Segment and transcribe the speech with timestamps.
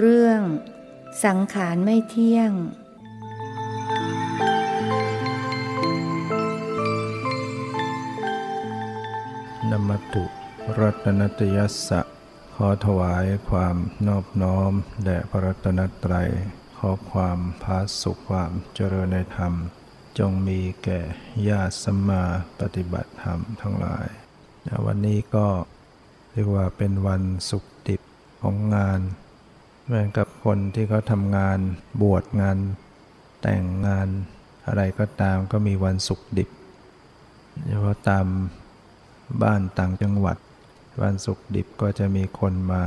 [0.00, 0.42] เรื่อง
[1.24, 2.52] สังขารไม่เที่ยง
[9.70, 10.24] นมตุ
[10.78, 12.00] รัตนตยัสสะ
[12.54, 13.76] ขอถวายความ
[14.06, 14.72] นอบน้อม
[15.04, 16.30] แด่พระรัตนตรัย
[16.78, 19.54] ขอความพาสุขความเจริญในธรรม
[20.18, 21.00] จงมีแก่
[21.48, 22.24] ญาติสัมมา
[22.60, 24.06] ปฏิบัติธรรมทั้งหลาย
[24.86, 25.46] วันนี้ก็
[26.32, 28.00] เรียกว่าเป็นวันสุขดิบ
[28.42, 29.00] ของงาน
[29.90, 31.58] เหมือนกับคนที่เขาทำงาน
[32.02, 32.58] บวชงาน
[33.42, 34.08] แต่งงาน
[34.66, 36.50] อะไรก็ตามก็มีวันสุขดิบ
[37.66, 38.26] เฉพาะตาม
[39.42, 40.38] บ้านต่างจังหวัด
[41.02, 42.84] วันสุขดิบก็จะมีคนมา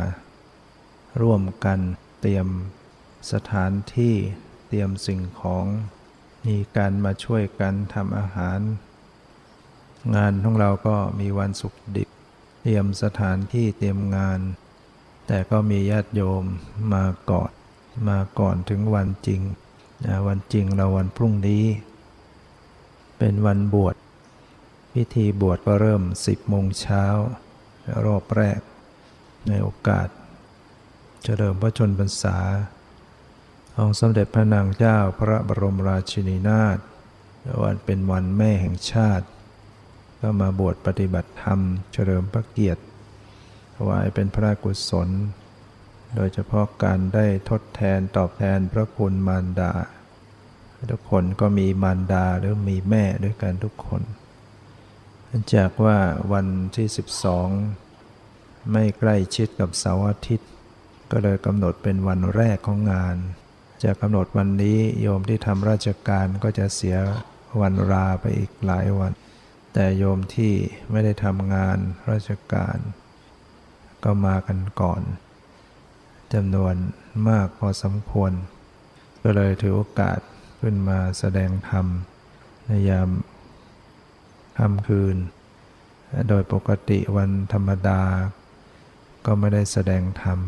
[1.21, 1.79] ร่วมกัน
[2.21, 2.48] เตรียม
[3.31, 4.15] สถานที่
[4.67, 5.65] เตรียมสิ่งของ
[6.48, 8.59] มีการมาช่วยกันทำอาหาร
[10.15, 12.09] งานของเราก็มีวันสุขดิบ
[12.62, 14.41] เตรียมสถานที่เตรียมงาน
[15.27, 16.43] แต่ก็มีญาติโยม
[16.93, 17.52] มาก่อน
[18.10, 19.41] มาก่อนถึงวันจริง
[20.27, 21.65] วันจริงเราวันพรุ่งนี้
[23.18, 23.96] เป็นวันบวช
[24.93, 27.05] พิธีบวชก็เริ่ม 10โมงเช้า
[28.05, 28.60] รอบแรก
[29.48, 30.07] ในโอกาส
[31.24, 32.37] เฉลิมพระชนพรรษา
[33.77, 36.77] องค์สมเด็จพระนางเจ้าพระบรมราชินีนาถ
[37.63, 39.26] วันเป็นวันแม่แห่งชาติ
[40.21, 41.60] ก็มาบวชปฏิบัติธรรม
[41.91, 42.82] เฉลิมพระเกียรติ
[43.76, 45.10] ถวายเป็นพระกุศล
[46.16, 49.74] โดยเฉพาะการได้ทดแทนตอบแทนพระคุณมารดา
[50.91, 54.02] ทุกคนก็มีมารดาหรือมีแม่ด้วยกันทุกคน
[55.55, 55.98] จากว่า
[56.34, 56.88] วันที่
[57.80, 60.49] 12 ไม่ใกล้ชิดกับเสาร์อาทิตย์
[61.12, 63.15] ก็เลยกำหนดเป็นวันแรกของงาน
[63.84, 66.97] จะกำหนดวันนี้โยมที่ทำราชการก็จะเสีย
[67.62, 69.12] วันราไปอีกหลายวัน
[69.74, 70.53] แต่โยมที่
[70.91, 71.78] ไม่ได้ทำงาน
[72.12, 72.78] ราชการ
[74.03, 75.01] ก็มากันก่อน
[76.34, 76.75] จำนวน
[77.28, 78.31] มากพอสมควร
[79.24, 80.19] ก็เลยถือโอกาส
[80.62, 81.86] ขึ้นมาแสดงธรรม
[82.66, 83.09] ในยาม
[84.58, 85.18] ค่ำคืน
[86.30, 88.02] โดยปกติวันธรรมดา
[89.25, 90.40] ก็ไม่ได้แสดงธรรม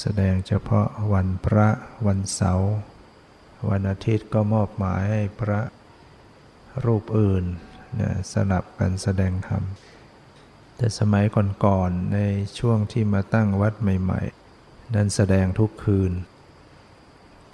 [0.00, 1.68] แสดงเฉพาะวันพระ
[2.06, 2.72] วันเสาร์
[3.70, 5.60] วันอาทิตย์ก็มอบหมายให้พระ
[6.84, 7.44] รูปอื่น
[8.32, 9.62] สลับกันแสดงธรรม
[10.82, 11.24] แต่สมัย
[11.64, 12.18] ก่อนๆใน
[12.58, 14.20] ช่วงที่มาตั้งวัดใหม่
[14.56, 16.12] ๆ นั้นแสดงทุกคืน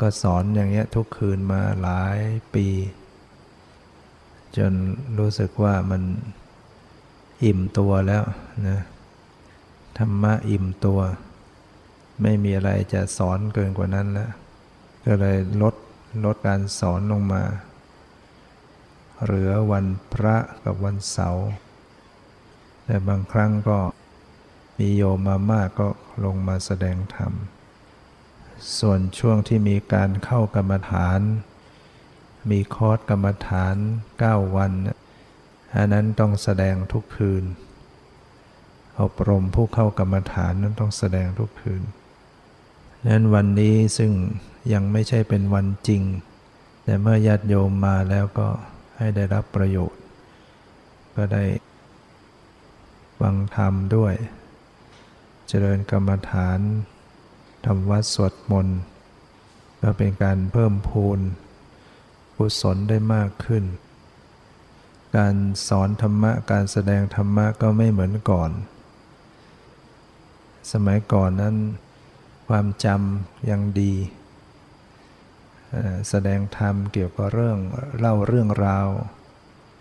[0.01, 2.19] ก็สอนอย่างเงี้ยทุกคืนมาหลาย
[2.55, 2.67] ปี
[4.57, 4.73] จน
[5.19, 6.03] รู้สึกว่ามัน
[7.45, 8.25] อิ่มตัวแล้ว
[8.69, 8.81] นะ
[9.99, 11.01] ธรรมะอิ่มตัว
[12.23, 14.31] ไม่มีอะไรจะสอนเกินกว่านั้นแล้ว
[15.07, 15.75] ก็เลยลด
[16.25, 17.43] ลดการสอนลงมา
[19.25, 21.49] เหลือวันพระกับวันเสาร์
[22.87, 23.79] แต่บางครั้งก็
[24.79, 25.89] มีโยมมามากก็
[26.25, 27.33] ลงมาแสดงธรรม
[28.79, 31.21] ส่วนช่วงที่มีการเข้ากรรมฐาน
[32.51, 33.77] มีคอร์สกรรมฐาน
[34.17, 34.73] 9 วัน
[35.75, 37.45] อันนั้นต้องแสดงทุกคืน
[39.01, 41.83] อบรมผู้เข้ากรรมฐานนั้นต้องแสดงทุกคืน
[43.09, 44.13] นั้นวันนี้ซึ่ง
[44.73, 46.03] ยังไม่ใช่เป็นวันจริง
[46.85, 48.49] แต่เมื่อญาติโยมมาแล้วก็
[48.97, 50.01] ให้ได้รับประโยชน์
[51.17, 51.45] ก็ได้
[53.19, 54.15] ฟังธรรมด้วย
[55.49, 56.61] เจริญกรรมฐาน
[57.65, 58.79] ทำวัดสวดมนต์
[59.83, 61.21] ก็เป็นการเพิ่มพูน
[62.37, 63.65] กุศลได้มากขึ้น
[65.17, 65.35] การ
[65.69, 68.51] สอนธรรมะการแสดงธรรมะก็ไม่เหมือนก่อน
[70.73, 71.57] สมัยก่อนนั้น
[72.49, 73.95] ความจำยังดี
[76.09, 77.59] แสดงธรรมเกี่ยวกับเรื่อง
[77.99, 78.89] เล่าเรื่องราว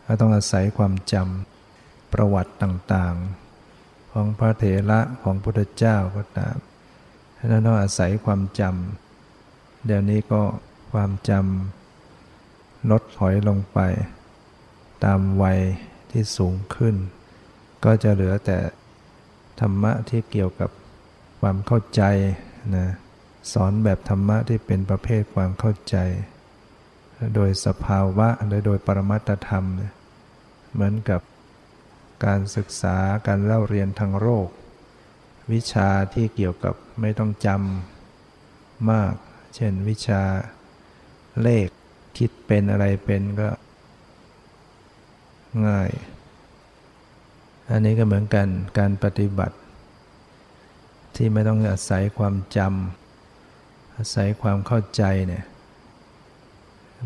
[0.06, 1.55] ก็ต้องอาศัยความจำ
[2.16, 6.56] ประวัติต่างๆ ของพระเถระของพุทธเจ้าก็ตาม
[7.52, 10.42] นั้นต้องอาศัยความจำเดี๋ยวนี้ก็
[10.92, 13.80] ความจำลดถอยลงไป
[15.04, 15.60] ตามวัย
[16.12, 16.96] ที่สูงขึ้น
[17.86, 18.58] ก็จะเหลือแต่
[19.60, 20.70] ธรรมะที่เกี่ยวกับ
[21.40, 22.04] ความเข้าใจ
[22.76, 22.88] นะ
[23.54, 25.98] สอนแบบธรรมะที่เป็นประเภทความเข้าใจ
[27.36, 29.66] โดยสภาวะหรือโดยปรมัตธรรม
[30.74, 31.22] เหมือนกับ
[32.26, 32.98] การศึกษา
[33.28, 34.48] การเล่าเรียนทางโรค
[35.52, 39.14] วิชาที่เกี่ยวกับไม่ต้องจำมาก
[39.56, 40.24] เช่นวิชา
[41.42, 41.68] เลข
[42.18, 43.50] คิดเป็นอะไรเป็นก็
[45.68, 45.92] ง่าย
[47.70, 48.48] อันนี้ก็เหมือนกัน
[48.78, 49.58] การปฏิบัติ
[51.16, 55.46] ที่ไม่ต้องอาศัยความจำอาศัยความเข้าใจเนี่ย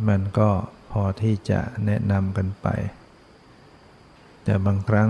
[0.08, 0.50] มันก็
[0.92, 2.68] พอที่จะแนะนำกันไป
[4.50, 5.10] แต่บางครั้ง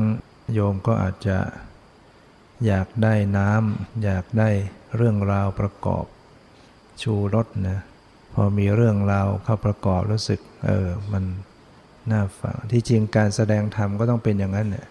[0.53, 1.37] โยมก็อาจจะ
[2.65, 4.49] อยากได้น้ำอยากได้
[4.95, 6.05] เรื่องราวประกอบ
[7.01, 7.79] ชูรสนะ
[8.33, 11.23] พอมีเรื่องราวเข้าประกอบรู้สึก เออ มัน
[12.11, 14.87] น่าฟัง ที่จริงการแสดงธรรมก็ต้องเป็นอย่างนั้นเนี่ย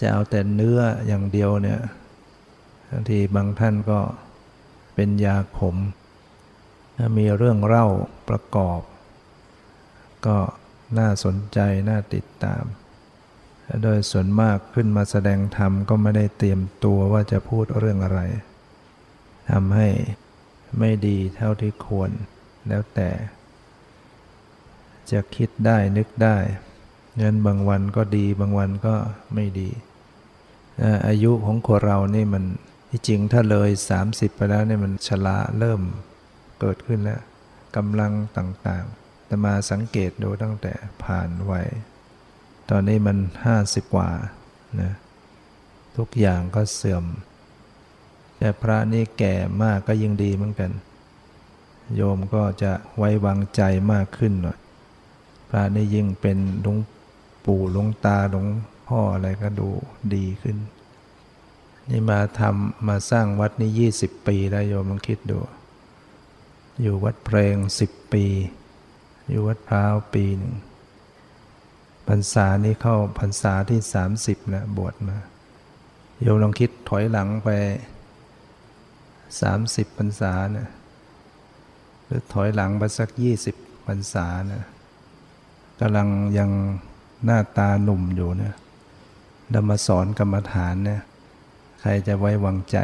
[0.00, 1.80] จะเอาแต่เนื้ออย่างเดียวเนี่ย
[2.90, 4.00] บางทีบางท่านก็
[4.94, 5.76] เป็นยาขม
[6.96, 7.86] ถ้ามีเรื่องเล่า
[8.28, 8.80] ประกอบ
[10.26, 10.36] ก็
[10.98, 11.58] น่าสนใจ
[11.88, 12.64] น่าติดตาม
[13.82, 18.20] โดยส่วนมากขึ้นมาแสดงธรรมก็ไม่ได้เตรียมตัวว่าจะพูดเรื่องอะไร
[19.50, 19.88] ทำให้
[20.78, 22.10] ไม่ดีเท่าที่ควร
[22.68, 23.10] แล้วแต่
[25.10, 26.36] จะคิดได้นึกได้
[27.18, 28.94] เงินบางวันก็ดีบางวันก็
[29.34, 29.70] ไม่ดี
[31.06, 32.44] อายุของคนเรานี่มัน
[32.90, 33.70] ที่จริงถ้าเลย
[34.04, 35.80] 30 ไปแล้วเนี่ยมันชราเริ่ม
[36.60, 37.20] เกิดขึ้นแล้ว
[37.76, 40.72] กำลังต่างๆ แต่มาสังเกตดูตั้งแต่
[41.04, 41.68] ผ่านวัย
[42.70, 44.10] ตอนนี้มันห้าสิบกว่า
[44.80, 44.92] นะ
[45.96, 47.04] ทุกอย่างก็เสื่อม
[48.38, 50.70] แต่พระนี่แก่มากก็ยิ่งดีเหมือนกัน
[51.94, 54.58] โยมก็จะไว้วางใจมากขึ้นหน่อย
[55.48, 56.78] พระนี่ยิ่งเป็นหลวง
[57.44, 58.46] ปู่หลวงตาหลวง
[58.88, 59.68] พ่ออะไรก็ดู
[60.14, 60.56] ดีขึ้น
[61.90, 65.38] นี่มาทำมาสร้างวัดนี่ยี่สิบปีแล้วโยมลองคิดดู
[66.80, 68.24] อยู่วัดเพลงสิบปี
[69.28, 70.54] อยู่วัดพร้าวปีหนึ่ง
[72.08, 75.16] พรรษานี้เข้าพรรษาที่สามสิบแล้วบวชมา
[76.20, 77.48] โยมลองคิดถอยหลังไป
[79.40, 80.68] สามสิบพรรษานะ
[82.04, 83.56] หรือถอยหลังไปสักยี่สิบ
[83.86, 84.62] พรรษานะ
[85.80, 86.08] กำลัง
[86.38, 86.50] ยัง
[87.24, 88.54] หน้าตาหนุ่มอยู่เนะ
[89.52, 91.00] ดมาสอนกรรมฐานเนะ
[91.80, 92.76] ใครจะไว้วางใจ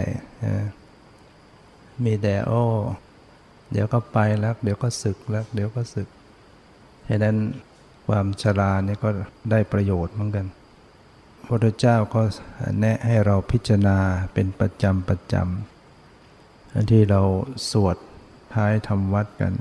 [0.45, 0.55] นะ
[2.05, 2.63] มีแต่โอ้
[3.73, 6.09] เดี๋ยวก็ไปแล้ว เดี๋ยวก็ศึกแล้ว เดี๋ยวก็ศึก
[7.09, 7.37] ฉะนั้น
[8.07, 9.11] ความชราเนี่ยก็
[9.51, 10.47] ได้ประโยชน์เหมือนกัน
[11.45, 12.23] พระพุทธเจ้าก็
[12.81, 13.99] แนะให้เราพิจารณา
[14.35, 17.23] เป็นประจำประจำที่เรา
[17.71, 17.97] สวด
[18.55, 19.55] ท้ายทำวัดกัน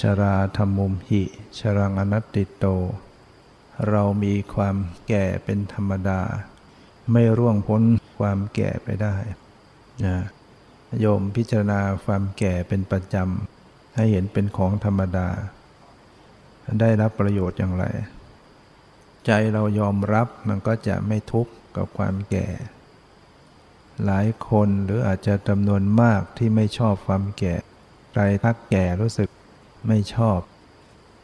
[0.00, 1.22] ชราธรรมุมหิ
[1.58, 2.66] ชรังอนัตติโต
[3.88, 4.76] เรามีความ
[5.08, 6.20] แก่เป็นธรรมดา
[7.12, 7.82] ไม่ร่วงพ้น
[8.18, 9.14] ความแก่ไปได้
[10.04, 10.16] นะ
[11.00, 15.28] โยมพิจารณาความแก่เป็นประจำให้เห็นเป็นของธรรมดา
[16.80, 17.84] ได้รับประโยชน์อย่างไร
[19.26, 22.46] ใจเรายอมรับมันก็จะไม่ทุกข์กับความแก่
[24.04, 27.54] หลายคนหรืออาจจะจำนวนมากที่ไม่ชอบความแก่
[28.12, 29.28] ใครทักแก่รู้สึก
[29.88, 30.38] ไม่ชอบ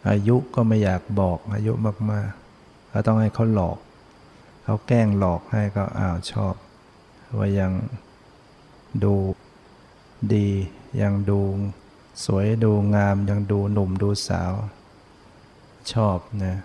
[0.08, 1.72] อายุก็ไม่อยากบอกอายุ
[2.10, 3.78] มากๆเขาต้องให้เขาหลอก
[4.64, 6.54] เขาแกล้งหลอกให้ก็อ้าวชอบ
[7.38, 7.72] ว่ายัง
[9.04, 9.14] ดู
[10.34, 10.48] ดี
[11.02, 11.40] ยังดู
[12.24, 14.52] สวยดูงามยังดูหนุ่มดูสาว
[15.92, 16.56] ชอบนะ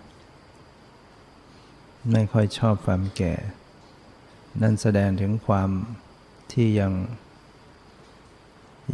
[2.12, 3.34] ไม่ค่อยชอบความแก่
[4.62, 5.70] นั่นแสดงถึงความ
[6.52, 6.92] ที่ยัง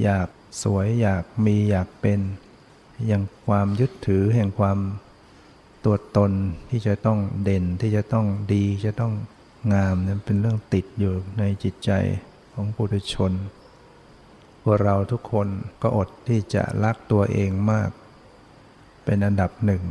[0.02, 0.28] อยาก
[0.62, 2.20] สวยอยากมีอยากเป็น
[3.10, 4.78] ยังความยึดถือแห่งความ
[5.84, 6.32] ตัวตน
[6.70, 9.12] ที่จะต้องเด่นที่จะต้องดีจะต้อง
[9.72, 11.90] งามนั้นเป็นเรื่องติดอยู่ในจิตใจ
[12.52, 13.32] ของปุถุชน
[14.62, 15.48] พวกเราทุกคน
[15.82, 17.90] ก็อดที่จะรักตัวเองมาก
[19.04, 19.82] เป็นอันดับหนึ่ง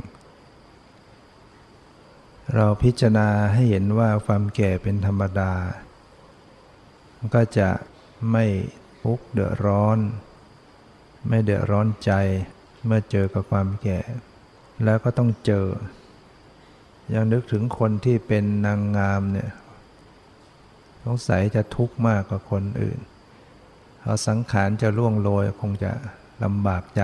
[2.56, 5.54] เราพิจารณาให้เห็นว่าความแก่เป็นธรรมดา
[7.36, 7.70] ก็จะ
[8.32, 8.46] ไม่
[9.02, 9.98] ทุกข์เดือดร้อน
[11.28, 12.12] ไม่เดือดร้อนใจ
[12.86, 14.00] เมื่อเจอกับความแก่
[14.84, 15.68] แล้วก็ต้องเจอ
[17.14, 19.52] ยังนึกถึงคนที่เป็นนางงามเนี่ย
[21.04, 23.00] สงสัยจะทุกข์มากกว่าคนอื่น
[24.02, 25.92] เอาสังขารจะล่วงโรยคงจะ
[26.44, 27.02] ลำบากใจ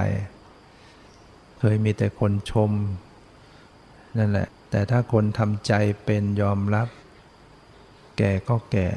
[1.60, 2.72] เคยมีแต่คนชม
[4.18, 5.74] นั่นแหละ แต่ถ้าคนทำใจ
[6.06, 6.88] เป็นยอมรับ
[8.18, 8.88] แก่ก็แก่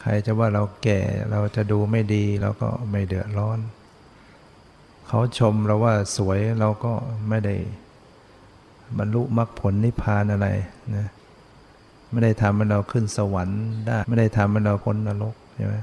[0.00, 1.00] ใครจะว่าเราแก่
[1.30, 3.58] เราจะดูไม่ดีเราก็ไม่เดือดร้อน
[5.08, 6.92] เขาชมเราว่าสวยเราก็
[7.28, 7.54] ไม่ได้
[8.98, 10.48] บรรลุมรรคผลนิพพานอะไร
[10.96, 11.08] นะ
[12.10, 15.74] ไม่ได้ทำให้เราขึ้นสวรรค์ได้ไม่ได้ทำให้เราพ้นนรกใช่ไหม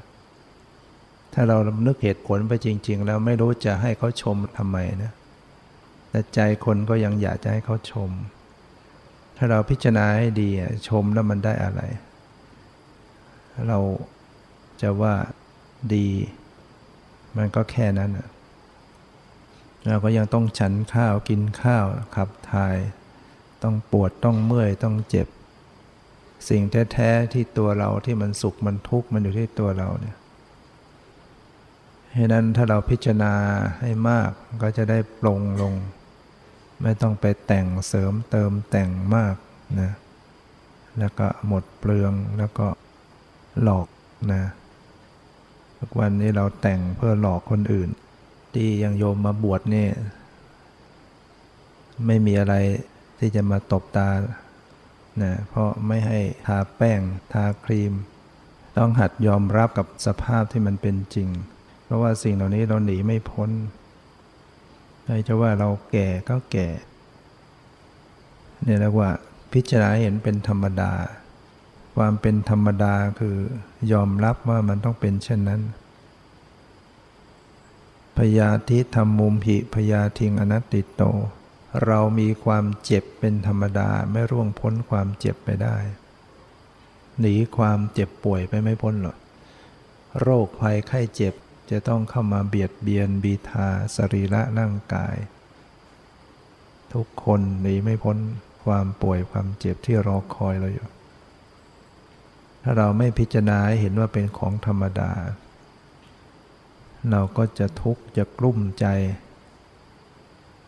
[1.34, 1.58] ถ้าเรา
[1.88, 5.12] นึกเหตุผลไปจริง ๆ แล้วไม่รู้จะให้เขาชมทำไมนะ
[6.10, 8.12] แต่ใจคนก็ยังอยากจะให้เขาชม
[9.42, 10.50] ถ้าเราพิจารณาให้ดี
[10.88, 11.82] ชมแล้วมันได้อะไร
[13.68, 13.80] เรา
[14.82, 15.16] จะว่า
[15.94, 16.08] ดี
[17.38, 18.12] มันก็แค่นั้น
[19.88, 22.78] เราก็ยังต้องฉันข้าวกินข้าวขับถ่าย
[23.64, 25.28] ต้องปวดต้องเมื่อยต้องเจ็บ
[26.50, 26.62] สิ่ง
[26.94, 30.16] แท้ๆที่ตัวเราที่มันสุขมันทุกข์มันอยู่ที่ตัวเราเนี่ย
[32.18, 33.34] ฉะนั้นถ้าเราพิจารณา
[33.80, 34.30] ให้มาก
[34.62, 35.74] ก็จะได้ปลงลง
[36.82, 39.36] ไม่ต้องไปแต่งเสริมเติมแต่งมาก
[39.82, 39.92] นะ
[41.00, 42.68] แล้วก็หมดเปลืองแล้วก็
[43.62, 43.88] หลอก
[44.34, 44.44] นะ
[45.78, 47.90] ทุกวันนี้เราแต่งเพื่อหลอกคนอื่น
[48.54, 49.88] ที่ยังโยมมาบวชเนี่
[52.06, 52.56] ไม่มีอะไร
[53.20, 54.10] ที่จะมาตบตา
[55.24, 57.02] นะเพราะไม่ให้ทาแป้ง
[57.34, 57.94] ทาครีม
[58.78, 61.30] ต้องหัดยอมรับกับสภาพที่มันเป็นจริง
[61.84, 63.50] เพราะว่าสิ่งเหล่านี้เราหนีไม่พ้น
[65.10, 66.68] ครจะว่าเราแก่ก็แก่
[68.64, 69.10] เนี่ยเรียกว่า
[69.54, 70.92] พิจารณาเห็นเป็นธรรมดา
[71.96, 73.38] ความเป็นธรรมดาคือ
[73.92, 75.62] ยอมรับว่ามันต้องเป็นเช่นนั้น
[78.18, 81.04] พยาธิธรรมมุมหิพยาทิงอนัตติโต
[81.86, 85.78] เรามีความเจ็บเป็นธรรมดาไม่ร่วงพ้นความเจ็บไปได้
[87.20, 89.18] หนีความเจ็บป่วยไปไม่พ้นหรอก
[90.22, 91.34] โรคภัยไข้เจ็บ
[91.72, 95.16] จะต้องเข้ามาเบียดเบียนบีทาสรีระร่างกาย
[96.94, 98.18] ทุกคนหนีไม่พ้น
[98.64, 100.88] ความป่วยความเจ็บที่รอคอยเราอยู่
[102.64, 105.12] ถ้าเราไม่พิจารณาเห็นว่าเป็นของธรรมดา
[107.12, 108.86] เราก็จะทุกข์จะกลุ้มใจ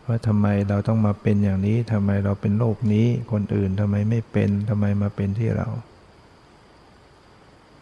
[0.06, 5.68] ว่าทำไมเราต้องมาเป็นอย่างนี้ทำไมเราเป็นโรคนี้ คนอื่นทำไมไม่เป็นทำไมมาเป็นที่เรา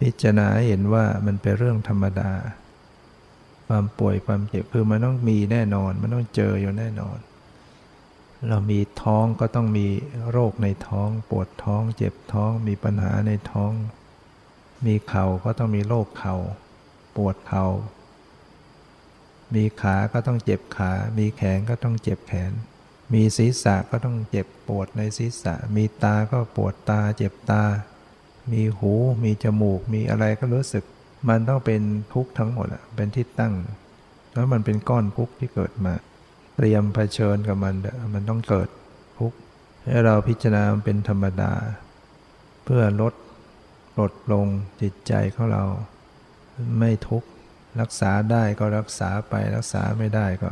[0.00, 2.30] พิจารณาเห็นว่ามันเป็นเรื่องธรรมดา
[3.72, 7.18] ความป่วยความเจ็บคือมันต้องมีแน่นอน มันต้องเจออยู่แน่นอน
[8.48, 9.88] เรามีท้องก็ต้องมี
[10.30, 13.72] โรคในท้อง ปวดท้อง เจ็บท้อง มีปัญหาในท้อง
[14.86, 16.36] มีเข่าก็ต้องมีโรคเข่า
[17.16, 17.66] ปวดเข่า
[19.54, 22.52] มีขาก็ต้องเจ็บขา มีแขนก็ต้องเจ็บแขน
[23.12, 27.64] มีศีรษะก็ต้องเจ็บปวดในศีรษะ มีตาก็ปวดตา เจ็บตา
[28.52, 28.92] มีหู
[29.24, 30.84] มีจมูก มีอะไรก็รู้สึก
[31.28, 31.82] มันต้องเป็น
[32.14, 33.54] ทุกข์ทั้งหมดอะเป็นที่ตั้ง
[34.32, 35.92] แล้วมันเป็นก้อนทุกข์ที่เกิดมา
[36.56, 37.74] เตรียมเผชิญกับมัน
[38.14, 38.68] มันต้องเกิด
[39.18, 39.36] ทุกข์
[39.84, 41.52] ให้เราพิจารณาเป็นธรรมดา
[42.64, 43.14] เพื่อลด
[44.00, 44.46] ลดลง
[44.80, 45.64] จิตใจของเรา
[46.78, 47.28] ไม่ทุกข์
[47.80, 50.50] รักษาได้ก็รักษาไปรักษาไม่ได้ก็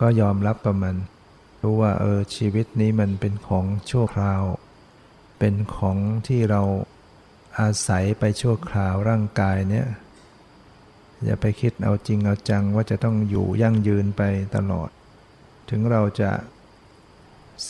[0.00, 0.96] ก็ยอมรับกับมัน
[1.62, 4.42] รู้ว่าเออชีวิตนี้มันเป็นของชั่วคราว
[5.38, 5.96] เป็นของ
[6.28, 6.62] ที่เรา
[7.58, 9.86] อาศัยไปชั่วคราวร่างกายเนี้ย
[11.24, 14.22] อย่าไปคิดเอาจริงเอาจังว่าจะต้องอยู่ยั่งยืนไป
[14.56, 14.90] ตลอด
[15.70, 16.30] ถึงเราจะ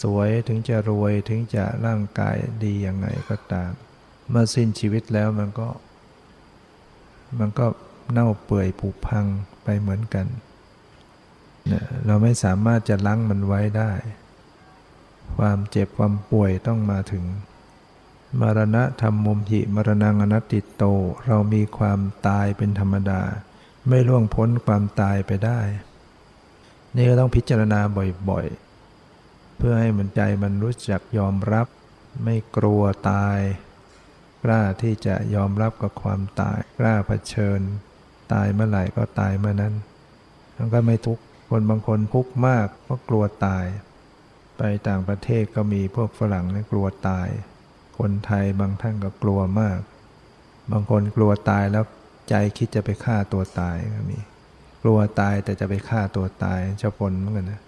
[0.00, 3.70] สวยถึงจะรวยถึงจะร่างกายดียังไงก็ตาม
[4.30, 5.68] เมื่อสิ้นชีวิตแล้วมันก็
[7.38, 7.66] มันก็
[8.12, 9.26] เน่าเปื่อยผุพัง
[9.64, 10.26] ไปเหมือนกัน
[12.06, 13.92] เราไม่สามารถจะล้างมันไว้ได้
[15.36, 17.24] ความเจ็บความป่วยต้องมาถึง
[18.40, 20.84] มรณะธรรมมุมหิมรณังอนัตติโต
[21.26, 23.22] เรามีความตายเป็นธรรมดา
[23.88, 25.60] ไม่ล่วงพ้นความตายไปได้
[26.96, 27.80] นี่ก็ต้องพิจารณา
[28.28, 31.66] บ่อยๆ เพื่อให้มันใจมันรู้จักยอมรับ
[32.24, 33.38] ไม่กลัวตาย
[34.44, 37.60] กล้าที่จะยอมรับกับความตาย กล้าเผชิญ
[38.32, 39.74] ตายเมื่อไหร่ก็ตายเมื่อนั้น
[40.56, 43.64] มันก็ไม่ทุกข์คนบางคนทุกข์มากเพราะกลัวตาย
[44.58, 47.28] ไปต่างประเทศก็มีพวกฝรั่งนี่กลัวตาย
[48.00, 49.78] คนไทยบางท่านก็กลัวมาก
[50.72, 51.84] บางคนกลัวตายแล้ว
[52.28, 54.18] ใจคิดจะไปฆ่าตัวตายก็มี
[54.82, 57.60] กลัวตายแต่จะไปฆ่าตัวตายเจ้าพลเหมือนกันนะ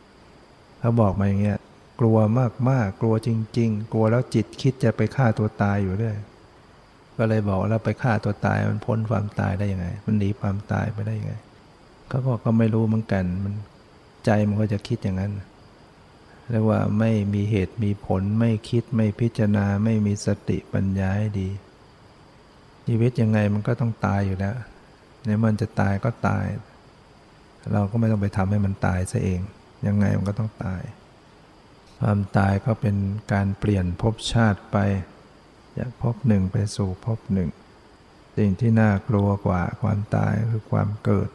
[0.78, 1.58] เขาบอกมาอย่างเงี้ย
[2.00, 6.14] กลัวมากมากกลัวจริง ๆ กลัวแล้วจิตคิดจะไปฆ่าตัวตายอยู่ด้วย
[7.18, 11.34] ก็เลยบอกแล้วไปฆ่าตัวตายมันพ้นความตายได้ยังไง มันหนีความตายไปได้ยังไง
[12.08, 13.54] เขาบอกก็ไม่รู้เหมือนกัน มัน
[14.24, 15.32] ใจมันก็จะคิดอย่างนั้น
[16.52, 21.50] เรียกว่าไม่มีเหตุมีผลไม่คิดไม่พิจารณาไม่มีสติปัญญาให้ดี
[22.86, 24.56] ชีวิตยังไงมันก็ต้องตายอยู่แล้ว
[25.24, 26.46] ในมันจะตายก็ตาย
[27.72, 29.40] เราก็ไม่ต้องไปทำให้มันตายซะเอง
[29.86, 30.82] ยังไงมันก็ต้องตาย
[32.00, 32.96] ความตายก็เป็น
[33.32, 34.76] การเปลี่ยนภพชาติไป
[35.78, 37.50] จากภพหนึ่งไปสู่ภพหนึ่ง
[38.36, 41.28] สิ่งที่น่ากลัวกว่าความตายคือความเกิด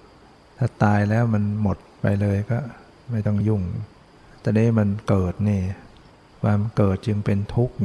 [0.57, 2.59] ถ้าตายแล้วมันหมดไปเลยก็
[3.11, 3.61] ไม่ต้องยุ่ง
[4.47, 5.61] แต่นี้มันเกิดนี่
[6.41, 7.75] ความเกิดจึงเป็นทุกข์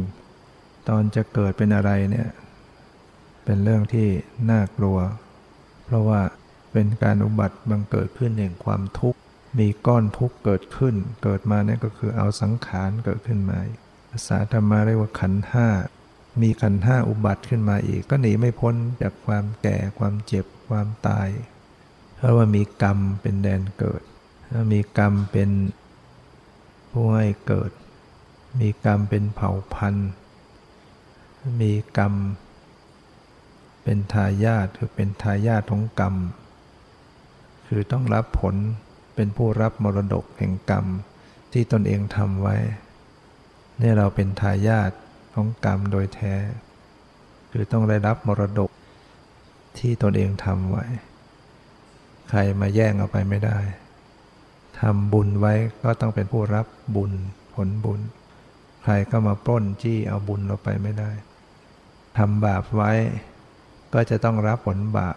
[0.89, 2.29] ตอนจะเกิดเป็นอะไรเนี่ย
[3.45, 4.09] เป็นเรื่องที่
[4.51, 4.99] น่ากลัว
[5.85, 6.21] เพราะว่า
[6.73, 9.19] เป็นการอุบัติบังเกิดขึ้นแห่งความทุกข์
[9.59, 13.59] มีก้อนทุกข์เกิดขึ้น เกิดมาเนี่ยก็คือเอาสังขารเกิดขึ้นมา
[14.11, 15.69] ภาษาธรรมะเรียกว่าขันห้า
[16.43, 21.29] มีขันห้าอุบัติขึ้นมาอีก ก็หนีไม่พ้นจากความแก่ ความเจ็บ ความตาย
[22.17, 24.03] เพราะว่ามีกรรมเป็นแดนเกิด
[24.51, 25.51] แล้วมีกรรมเป็น
[26.93, 27.71] ผู้ให้เกิด
[28.61, 30.11] มีกรรมเป็นเผ่าพันธุ์
[31.61, 32.15] มีกรรม
[33.83, 36.15] เป็นทายาทคือเป็นทายาทของกรรม
[37.67, 38.55] คือต้องรับผล
[39.15, 40.87] เป็นผู้รับมรดกแห่งกรรม
[41.53, 42.57] ที่ตนเองทำไว้
[43.81, 44.91] นี่เราเป็นทายาท
[45.35, 46.35] ของกรรมโดยแท้
[47.51, 48.71] คือต้องได้รับมรดก
[49.79, 50.85] ที่ตนเองทำไว้
[52.29, 53.59] ใครมาแย่งเอาไปไม่ได้
[54.83, 57.13] ทำบุญไว้ก็ต้องเป็นผู้รับบุญ
[57.55, 58.01] ผลบุญ
[58.83, 61.11] ใครก็มาปล้นจี้เอาบุญเราไปไม่ได้
[62.19, 62.93] ทำบาปไว้
[63.95, 65.17] ก็จะต้องรับผลบาป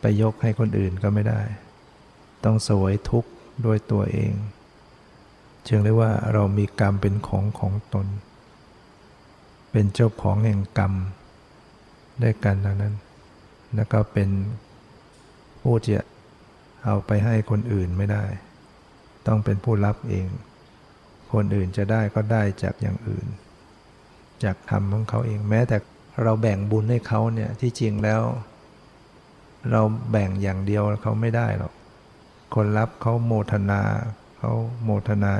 [0.00, 1.40] ไปยกให้คนอื่นก็ไม่ได้
[2.44, 3.30] ต้องสวยทุกข์
[3.66, 4.32] ด้วยตัวเอง
[5.64, 8.06] เชิงเรียกว่าเรามีกรรมเป็นของของตน
[9.70, 10.92] เป็นเจ้าของแห่งกรรม
[12.20, 12.94] ได้กันดังนั้น
[13.74, 14.28] แล้วก็เป็น
[15.62, 16.04] ผู้จะ
[16.84, 18.24] เอาไปให้คนอื่นไม่ได้
[19.26, 20.26] ต้องเป็นผู้รับเอง
[21.32, 23.26] คนอื่นจะได้ก็ได้จากอย่างอื่น
[24.44, 25.76] จากทำของเขาเองแม้แต่
[26.22, 28.22] เราแบ่งบุญให้เขาเนี่ยที่จริงแล้ว
[29.70, 31.72] เราแบ่งอย่างเดียวเขาไม่ได้หรอก
[32.54, 33.82] คนรับเขาโมทนา
[34.38, 34.50] เขา
[34.84, 35.32] โมทนา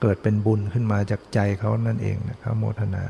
[0.00, 3.04] เกิดเป็นบุญขึ้นมาจากใจเขานั่นเองนะครับโมทนา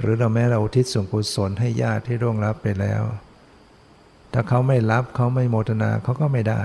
[0.00, 3.02] หรือเราแม้เราทิศส่วนกุศลให้ญาติที่ร่วงรับไปแล้ว
[4.32, 6.62] ถ้าเขาไม่รับเขาไม่โมทนาเขาก็ไม่ได้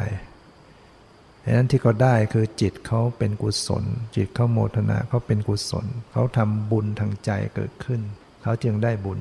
[1.47, 3.83] ดังนั้นที่เขาได้คือจิตเขาเป็นกุศล
[4.15, 8.01] จิตเขาโมทนาเขาเป็นกุศล เขาทำบุญทางใจเกิดขึ้น
[8.41, 9.19] เขาจึงได้บุญ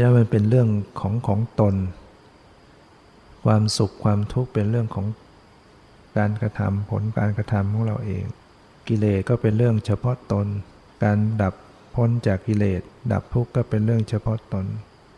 [0.00, 0.68] แล้วมันเป็นเรื่อง
[1.00, 1.74] ของของตน
[3.44, 5.06] ความสุขความทุกข์เป็นเรื่องของ
[6.18, 8.24] การกระทำผลการกระทำของเราเอง
[8.88, 10.46] กิเลสก็เป็นเรื่องเฉพาะตน
[11.02, 11.54] การดับ
[11.94, 12.80] พ้นจากกิเลส
[13.12, 14.66] ดับทุกข์ก็เป็นเรื่องเฉพาะตน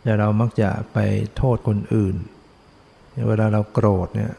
[0.03, 0.99] แต่เรามักจะไป
[1.37, 2.17] โทษคนอื่น
[3.29, 4.33] เวลาเราโกรธเนี่ย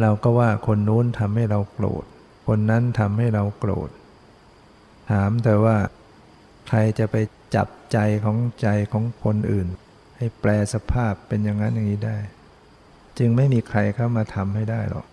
[0.00, 2.04] เราก็ว่าคนนู้นทำให้เราโกรธ
[2.46, 3.90] คนนั้นทำให้เราโกรธ
[5.10, 5.76] ถามแต่ว่า
[6.68, 7.16] ใครจะไป
[7.56, 9.68] จับใจของใจของคนอื่น
[10.16, 12.18] ให้แปลสภาพเป็นอย่างนั้นอย่างนี้ได้
[13.18, 15.06] จึงไม่มีใครเข้ามาทำให้ได้หรอก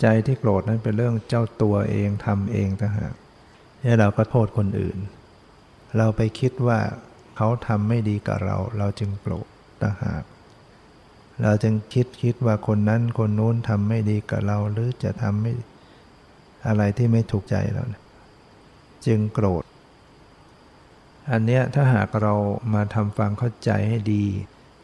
[0.00, 3.14] ใจที่โกรธนั้นเป็นเรื่องเจ้าตัวเองทำเองต่างหาก
[3.82, 4.98] นี่เราก็โทษคนอื่น
[5.96, 6.80] เราไปคิดว่า
[7.36, 9.48] เขาทำไม่ดีกับเรา เราจึงโกรธ
[9.82, 10.22] ต่างหาก
[11.42, 15.52] เราจึงคิดคิดว่าคนนั้นคนนู้นทำไม่ดีกับเราหรือจะทำไม่
[16.66, 17.84] อะไรที่ไม่ถูกใจเรา
[19.06, 19.62] จึงโกรธ
[21.30, 22.34] อันเนี้ยถ้าหากเรา
[22.74, 24.24] มาทำฟังเข้าใจให้ดี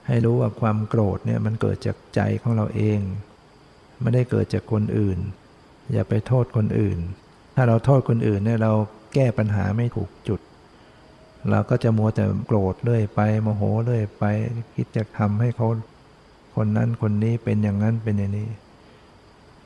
[0.06, 3.00] ให้รู้ว่าความโกรธเนี่ยมันเกิดจากใจของเราเอง
[4.00, 5.18] ไม่ได้เกิดจากคนอื่น
[5.92, 6.98] อย่าไปโทษคนอื่น
[7.54, 8.72] ถ้าเราโทษคนอื่นเนี่ยเรา
[9.14, 10.40] แก้ปัญหาไม่ถูกจุด
[11.50, 14.24] เราก็จะมัวแต่โกรธเรื่อยไปโมโหเรื่อยไป
[14.74, 15.68] คิดจะทำให้เขา
[16.56, 18.48] คนนั้นคนนี้เป็นอย่างนั้นเป็นอย่างนี้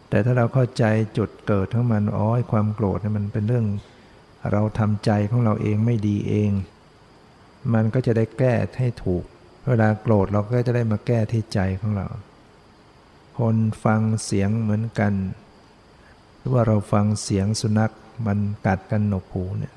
[0.09, 0.85] แต่ถ้าเราเข้าใจ
[1.17, 3.67] จุดเกิดของมันอ๋อความโกรธเนี่ยมันเป็นเรื่อง
[4.53, 6.51] เราทำใจของเราเองไม่ดีเอง
[7.75, 9.25] มันก็จะได้แก้ให้ถูก
[9.69, 12.07] เวลาโกรธเราก็จะได้มาแก้ที่ใจของเรา
[13.39, 15.13] คนฟังเสียงเหมือนกัน
[16.39, 17.93] หรือว่าเราฟังเสียงสุนัข
[18.27, 19.75] มันกัดกันหนกหูเนี่ย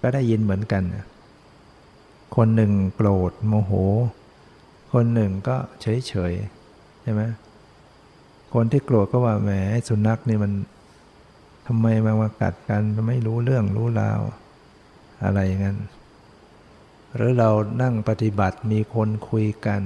[0.00, 0.82] ก็ได้ยินเหมือนกัน
[2.36, 3.72] คนหนึ่งโกรธโมโห
[4.92, 6.32] คนหนึ่งก็เฉยเฉย
[7.02, 7.22] ใช่ไหม
[8.54, 9.50] คนที่โกรธก็ว่าแหม
[9.88, 10.52] สุนัขนี่มัน
[11.66, 14.20] ทำไมมามากัดกันไม่รู้เรื่องรู้ราว
[15.24, 15.78] อะไรอย่างนั้น
[17.16, 17.50] หรือเรา
[17.82, 19.80] นั่งปฏิบัติมีคนคุยกัน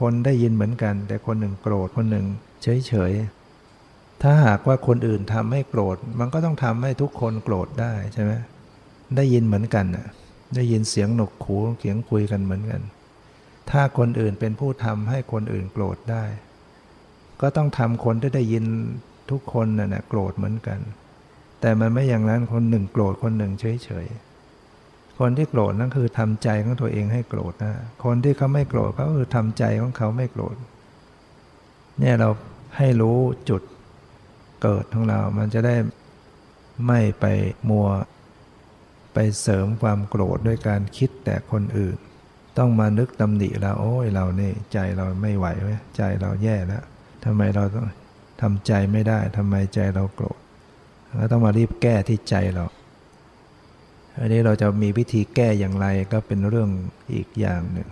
[0.00, 2.26] คนได้ยินเหมือนกัน แต่คนหนึ่งโกรธคนหนึ่ง
[2.62, 3.12] เฉยเฉย
[4.22, 8.32] ถ้าหากว่าคนอื่นทำให้โกรธ มันก็ต้องทำให้ทุกคนโกรธได้ใช่ไหม
[9.16, 10.06] ได้ยินเหมือนกันน่ะ
[10.54, 12.80] ได้ยินเสียงหนกหูเสียงคุยกันเหมือนกัน
[13.70, 16.24] ถ้าคนอื่นเป็นผู้ทำให้คนอื่นโกรธได้
[17.40, 18.64] ก็ต้องทำคนที่ได้ยิน
[19.30, 20.78] ทุกคนน่ะโกรธเหมือนกัน
[21.60, 24.06] แต่มันไม่อย่างนั้นคนหนึ่งโกรธคนหนึ่งเฉยเฉย
[25.18, 30.56] คนที่โกรธนั่นคือทำใจของตัวเองให้โกรธนะ คนที่เขาไม่โกรธก็คือทำใจของเขาไม่โกรธ
[31.98, 32.30] เนี่ยเรา
[32.76, 33.62] ให้รู้จุด
[34.62, 35.76] เกิดของเรา มันจะได้
[36.86, 37.24] ไม่ไป
[37.70, 37.88] มัว
[39.14, 41.96] ไปเสริมความโกรธด้วยการคิดแต่คนอื่น
[42.60, 46.82] ต้องมานึกตำหนิแล้วโอ้ยเรานี่ใจเราไม่ไหวไหมใจเราแย่แล้ว
[47.24, 47.86] ทำไมเราต้อง
[48.42, 50.38] ทำใจไม่ได้ทำไมใจเราโกรธ
[51.16, 52.64] เราต้องมารีบแก้ที่ใจเรา
[54.18, 56.70] อันนี้เราจะมีวิธีแก้อย่างไรก็เป็นเรื่อง
[57.14, 57.88] อีกอย่างหนึ่ง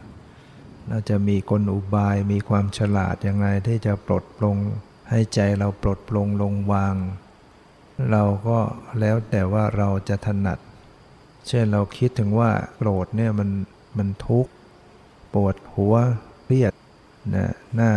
[0.89, 4.57] เราจะมีกลอุบายมีความฉลาดอย่างไรที่จะปลดปลง
[5.11, 6.95] ให้ใจเราปลดปลงลงวาง
[8.13, 8.59] เราก็
[9.01, 10.59] แล้วแต่ว่าเราจะถนัด
[11.49, 13.51] เช่นเราคิดถึงว่าโกรธเนี่ยมัน
[13.99, 14.53] มันทุกข์
[15.35, 15.95] ปวดหัว
[16.43, 16.73] เครียด
[17.35, 17.93] นะหน้า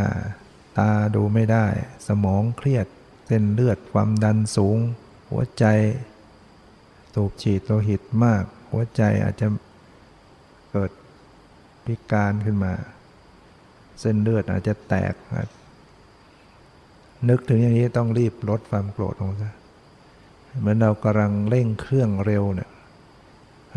[0.78, 1.66] ตาดูไม่ได้
[2.08, 2.88] สมองเครียด
[3.28, 4.78] เส้นเลือดความดันสูง
[5.30, 5.66] หัวใจ
[7.14, 9.48] สูบฉีดโลหิตมาก หัวใจอาจจะ
[10.72, 10.92] เกิด
[11.86, 12.74] พิการขึ้นมา
[14.00, 15.14] เส้นเลือดอาจจะแตก
[17.30, 19.54] นึกถึงอย่างนี้ต้องรีบลดความโกรธลงซะ
[20.60, 22.70] เหมือนเรากำลังเร่งเครื่องเร็วเนี่ย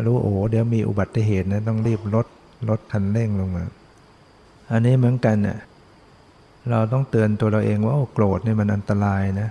[0.05, 2.25] รู้โอ้เดี๋ยวมีอุบัติเหตุนะต้องรีบลด
[2.69, 3.65] ลดคันเร่งลงมา
[4.71, 5.59] อันนี้เหมือนกันเนี่ย
[6.69, 9.49] เราต้องเตือนตัวเราเองว่าโอ้โกรธนี่มันอันตรายนะ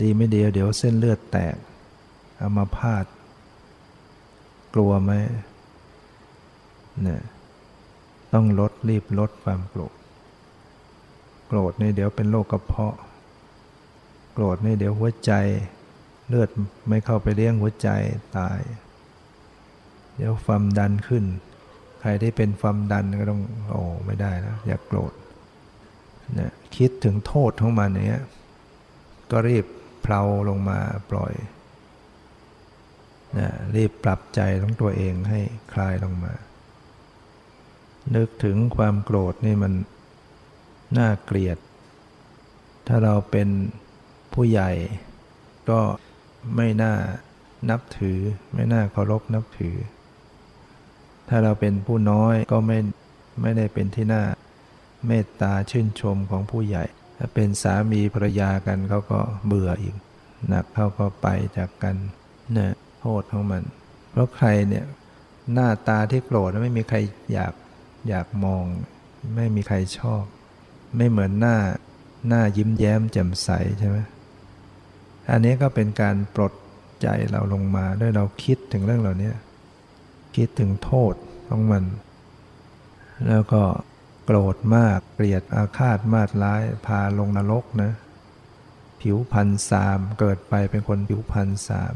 [0.00, 1.56] ดีไม่ดีเดี๋ยวเส้นเลือดแตก
[2.36, 3.04] เอามาพาด
[4.74, 5.12] กลัวไหม
[7.02, 7.20] เนี่ย
[8.32, 9.94] ต้องลดรีบลดความโกรธ
[11.46, 12.96] โกรธนี่เดี๋ยวเป็นโรคกระเพาะ
[14.32, 15.32] โกรธนี่เดี๋ยวหัวใจ
[16.28, 16.48] เลือด
[16.88, 17.88] ไม่เข้าไปเลี้ยงหัวใจ
[18.36, 18.60] ตาย
[20.16, 21.24] เดี๋ยวความดันขึ้น
[22.00, 25.12] ใครที่เป็นความดันก็ต้องโอ้ไม่ได้นะอย่ากโกรธ
[26.38, 28.22] นะคิดถึงโทษของมันเนี้ย
[29.30, 29.64] ก็รีบ
[30.02, 30.78] เพลาลงมา
[31.10, 31.32] ปล่อย
[33.38, 35.40] นะรีบปรับใจของตัวเองให้
[35.72, 36.32] คลายลงมา
[38.14, 39.72] นึกถึงความโกรธนี่มัน
[40.98, 41.58] น่าเกลียด
[42.86, 43.48] ถ้าเราเป็น
[44.34, 44.70] ผู้ใหญ่
[45.70, 45.80] ก็
[46.56, 46.94] ไม่น่า
[47.70, 48.18] นับถือ
[48.54, 49.74] ไม่น่าเคารพนับถือ
[51.28, 52.78] ถ้าเราเป็นผู้น้อยก็ไม่
[53.40, 54.22] ไม่ได้เป็นที่น่า
[55.06, 56.84] เมตตาชื่นชมของผู้ใหญ่
[57.18, 59.94] ถ้าเป็นสามีภรรยากันเขาก็เบื่ออีก
[60.48, 61.96] หนักเขาก็ไปจากกัน
[62.52, 63.62] เนี่ยโทษของมัน
[64.10, 64.86] เพราะใครเนี่ย
[65.52, 66.98] หน้าตาที่โกรธไม่มีใคร
[67.32, 67.52] อยาก
[68.08, 68.64] อยากมอง
[69.36, 70.22] ไม่มีใครชอบ
[70.96, 71.56] ไม่เหมือนหน้า
[72.28, 73.98] หน้ายิ้มแย้มแจ่มใสใช่ไหม
[75.30, 76.52] อันนี้ก็เป็นการปลด
[77.02, 79.30] ใจเราลงมาด้วยเราคิดถึงเรื่องเหล่านี้
[80.38, 81.14] คิดถึงโทษ
[81.48, 81.84] ของมัน
[83.28, 83.62] แล้วก็
[84.24, 87.92] โกรธมากเกลียดอาฆาตมาดร้ายพาลงนรกนะ
[89.00, 91.94] ผิวพันสามเกิดไปเป็นคนผิวพันสาม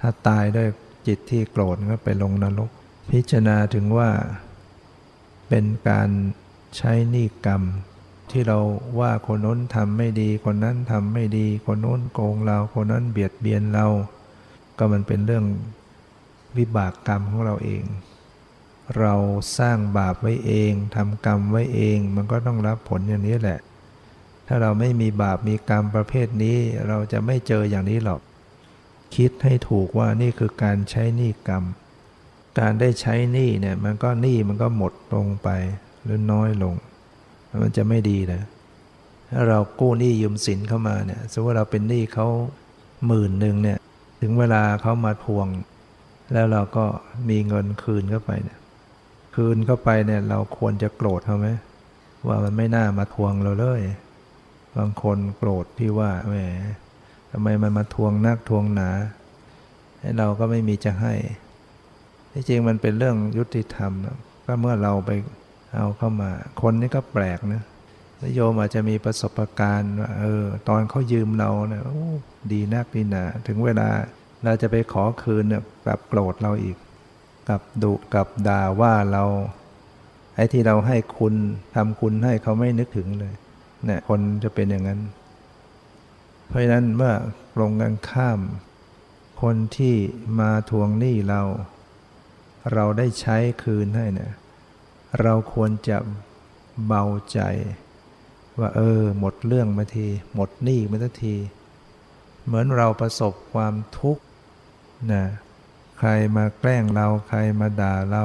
[0.00, 0.68] ถ้าตายด้วย
[1.06, 2.70] จิตที่โกรธก็ไปลงนรก
[3.10, 4.10] พิจารณาถึงว่า
[5.48, 6.08] เป็นการ
[6.76, 7.62] ใช้นิกรรม
[8.30, 8.58] ที่เรา
[9.00, 13.86] ว่าคนน้นทำไม่ดีคนนั้นทำไม่ดี คนน้นโกงเราคนนั้นเบียดเบียนเรา
[14.78, 15.44] ก็มันเป็นเรื่อง
[16.58, 17.84] วิบากกรรมของเราเอง
[18.98, 19.14] เรา
[19.58, 23.60] สร้างบาปไว้เองทำกรรมไว้เอง มันก็ต้องรับผลอย่างนี้แหละ
[24.46, 26.56] ถ้าเราไม่มีบาปมีกรรมประเภทนี้
[26.88, 28.20] เราจะไม่เจออย่างนี้หรอก
[29.16, 31.64] คิดให้ถูกว่านี่คือการใช้หนี้กรรม
[32.58, 35.48] การได้ใช้หนี้เนี่ยมันก็หนี้มันก็หมดลงไป
[36.02, 36.74] หรือน้อยลง
[37.62, 38.42] มันจะไม่ดีนะ
[39.30, 42.26] ถ้าเรากู้หนี้ยืมสินเข้ามาเนี่ยสมมติว่าเราเป็นหนี้เขา
[43.06, 43.78] หมื่นหนึ่งเนี่ย
[44.20, 45.46] ถึงเวลาเขามาทวง
[46.32, 46.84] แล้วเราก็
[47.28, 48.58] มีเงินคืนเข้าไปเนี่ย
[49.34, 51.48] คืนเข้าไปเนี่ย เราควรจะโกรธเขาไหม
[52.28, 53.82] ว่ามันไม่น่ามาทวงเราเลย
[54.76, 56.36] บางคนโกรธที่ว่าแหม
[57.30, 58.90] ทำไมมันมาทวงนักทวงหนา
[60.00, 61.14] ให้เราก็ไม่มีจะให้
[62.32, 65.10] ที่จริงมันเป็นเรื่องยุติธรรมนะก็เมื่อเราไป
[65.74, 66.30] เอาเข้ามา
[66.62, 67.62] คนนี้ก็แปลกนะ
[68.34, 71.82] โยมอาจจะมีประสบการณ์ว่าเออ ตอนเขายืมเราเนี่ย
[72.52, 73.88] ดีนักดีหนา ถึงเวลา
[74.44, 76.76] เราจะไปขอคืนเนี่ยแบบโกรธเราอีก
[77.48, 79.24] กับดุกับด่าว่าเรา
[80.34, 81.34] ไอ้ที่เราให้คุณ
[81.74, 83.34] ทำคุณให้เขาไม่นึกถึงเลย
[83.84, 85.00] เนี่ยคนจะเป็นอย่างนั้น
[86.48, 87.14] เพราะฉะนั้นเมื่อ
[87.60, 88.40] ลงกันข้าม
[89.42, 89.96] คนที่
[90.40, 91.42] มาทวงหนี้เรา
[92.72, 94.32] เราได้ใช้คืนให้เนี่ย
[95.20, 95.98] เราควรจะ
[96.86, 97.40] เบาใจ
[98.58, 101.36] ว่าเออ หมดเรื่องมาที หมดหนี้มาที
[102.46, 104.22] เหมือนเราประสบความทุกข์
[105.12, 105.24] นะ
[105.98, 108.24] ใครมาแกล้งเราใครมาด่าเรา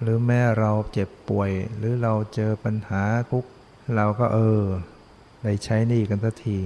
[0.00, 3.44] หรือแม้เราเจ็บป่วย หรือเราเจอปัญหาทุก
[3.96, 4.62] เราก็เออ
[5.42, 6.58] ได้ใช้หนี้กันสักที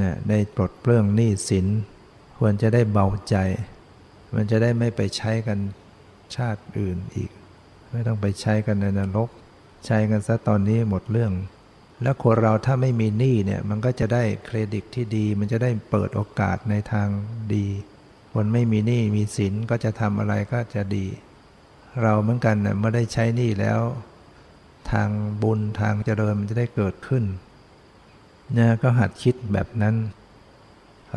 [0.00, 1.66] นี่ยได้ปลดเปลื้องหนี้สิน
[2.38, 3.36] ควรจะได้เบาใจ
[4.34, 5.58] มันจะได้ไม่ไปใช้กัน
[6.36, 7.30] ชาติอื่นอีก
[7.90, 9.28] ไม่ต้องไปใช้กันในนรก
[9.86, 11.32] ใช้กันซะตอนนี้หมดเรื่อง
[12.02, 17.08] แล้วคนเราถ้าไม่มีหนี้เนี่ยมันก็จะได้เครดิตที่ดี มันจะได้เปิดโอกาสในทาง
[17.54, 17.66] ดี
[18.32, 21.06] คนไม่มีหนี้มีสินก็จะทำอะไรก็จะดี
[22.02, 23.80] เราเหมือนกันเนะเมื่อได้ใช้หนี้แล้ว
[24.92, 25.08] ทาง
[25.42, 27.24] บุญทางเจริญมันจะได้เกิดขึ้น
[28.54, 29.96] เนี่ยก็หัดคิดแบบนั้น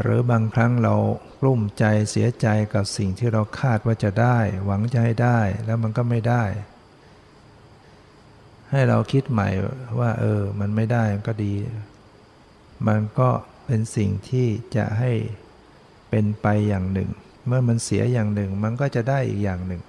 [0.01, 0.95] หรือบางครั้งเรา
[1.39, 6.43] กลุ้มใจเสียใจกับสิ่งที่เราคาดว่าจะได้ หวังจะให้ได้แล้วมันก็ไม่ได้
[8.75, 9.49] ให้เราคิดใหม่
[9.99, 11.53] ว่า เออ มันไม่ได้ก็ดี
[12.87, 13.29] มันก็
[13.65, 15.11] เป็นสิ่งที่จะให้
[16.09, 17.09] เป็นไปอย่างหนึ่ง
[17.47, 19.81] เมื่อมันเสียอย่างหนึ่ง มันก็จะได้อีกอย่างหนึ่ง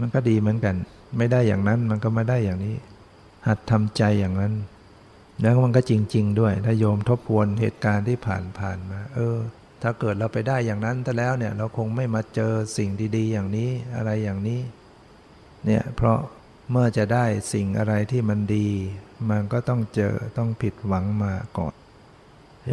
[0.00, 0.76] มันก็ดีเหมือนกัน
[1.18, 2.76] ไม่ได้อย่างนั้นมันก็ไม่ได้อย่างนี้
[3.46, 4.54] หัดทำใจอย่างนั้น
[5.42, 9.36] แล้วมันก็จริง ๆ ด้วย ถ้าโยมทบทวนเหตุการณ์ที่ผ่านผ่านมา เออ
[9.82, 14.60] ถ้าเกิดเราไปได้อย่างนั้นแต่แล้วเนี่ย เราคงไม่มาเจอสิ่งดี ๆ อย่างนี้อะไรอย่างนี้
[15.64, 16.18] เนี่ยเพราะ
[16.70, 18.68] เมื่อจะได้สิ่งอะไรที่มันดี
[19.30, 21.74] มันก็ต้องเจอต้องผิดหวังมาก่อน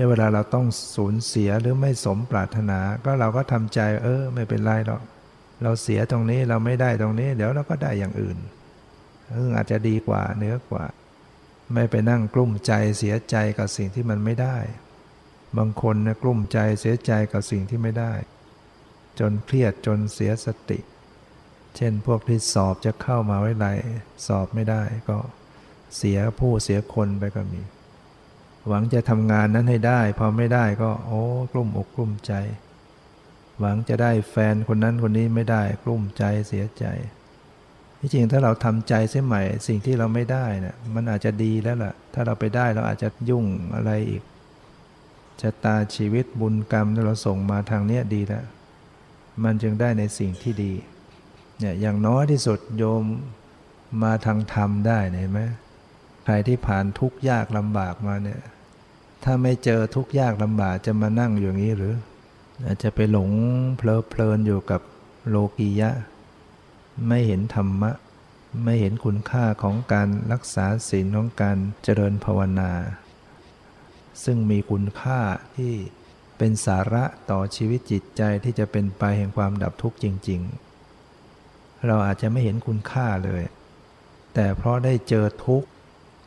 [0.10, 5.02] เวลาเราต้องสูญเสียหรือไม่สมปรารถนา ก็เราก็ทำใจเออไม่เป็นไรหรอก
[5.64, 8.38] เราเสียตรงนี้เราไม่ได้ตรงนี้ เดี๋ยวเราก็ได้อย่างอื่น
[9.36, 10.86] ซึ่งอาจจะดีกว่าเนื้อกว่า
[11.74, 14.58] ไม่ไปนั่งกลุ้มใจเสียใจกับสิ่งที่มันไม่ได้
[15.58, 18.14] บางคนนะกลุ้มใจเสียใจกับสิ่งที่ไม่ได้
[19.20, 20.80] จนเครียดจนเสียสติ
[21.78, 23.68] เช่นพวกที่สอบจะเข้ามาไว้ไร
[24.28, 25.18] สอบไม่ได้ก็
[25.98, 27.62] เสียผู้เสียคนไปก็มี
[28.68, 32.34] หวังจะทำงานนั้นให้ได้ พอไม่ได้ก็โอ้กลุ้มอกกลุ้มใจ
[33.60, 36.86] หวังจะได้แฟนคนนั้นคนนี้ไม่ได้กลุ้มใจเสียใจ
[38.00, 44.24] ที่จริงถ้าเราทำใจเสียใหม่ สิ่งที่เราไม่ได้นะ่ะมันอาจจะดีแล้วล่ะ ถ้าเราไปได้เราอาจจะยุ่งอะไรอีก
[45.42, 48.46] ชะตาชีวิตบุญกรรมที่เราส่งมาทางเนี้ยดีแล้ว
[49.44, 50.74] มันจึงได้ในสิ่งที่ดี
[51.60, 53.04] เนี่ยอย่างน้อยที่สุดโยม
[54.04, 55.42] มาทางธรรมได้เห็นไหม
[56.26, 58.42] ใครที่ผ่านทุกข์ยากลำบากมาเนี่ย
[59.24, 61.94] ถ้าไม่เจอทุกข์ยากลำบากจะมานั่งอย่างนี้หรือ
[62.66, 63.32] อาจจะไปหลง
[63.78, 64.82] เพลิเพลินอยู่กับ
[65.30, 65.92] โลกียะ
[67.08, 67.92] ไม่เห็นธรรมะ
[68.64, 72.72] ไม่เห็นคุณค่าของการรักษาศีลของการเจริญภาวนา
[74.24, 75.20] ซึ่งมีคุณค่า
[75.56, 75.74] ที่
[76.38, 80.65] เป็นสาระต่อชีวิตจิตใจที่จะเป็นไปแห่งความดับทุกข์จริง ๆ
[81.88, 83.44] เราอาจจะไม่เห็นคุณค่าเลย
[84.34, 85.70] แต่เพราะได้เจอทุกข์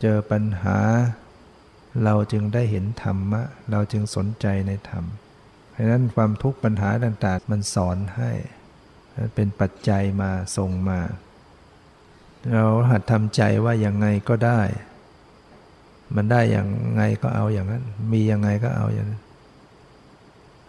[0.02, 0.78] เจอปัญหา
[2.04, 5.04] เราจึงได้เห็นธรรมะ เราจึงสนใจในธรรม
[5.70, 8.30] เพราะนั้นความทุกข์ปัญหาต่างๆ มันสอนให้
[9.34, 11.00] เป็นปัจจัยมาส่งมา
[12.52, 14.60] เราหัดทำใจว่ายังไงก็ได้
[16.14, 19.22] มันได้อย่างไงก็เอาอย่างนั้น มียังไงก็เอาอย่างนั้น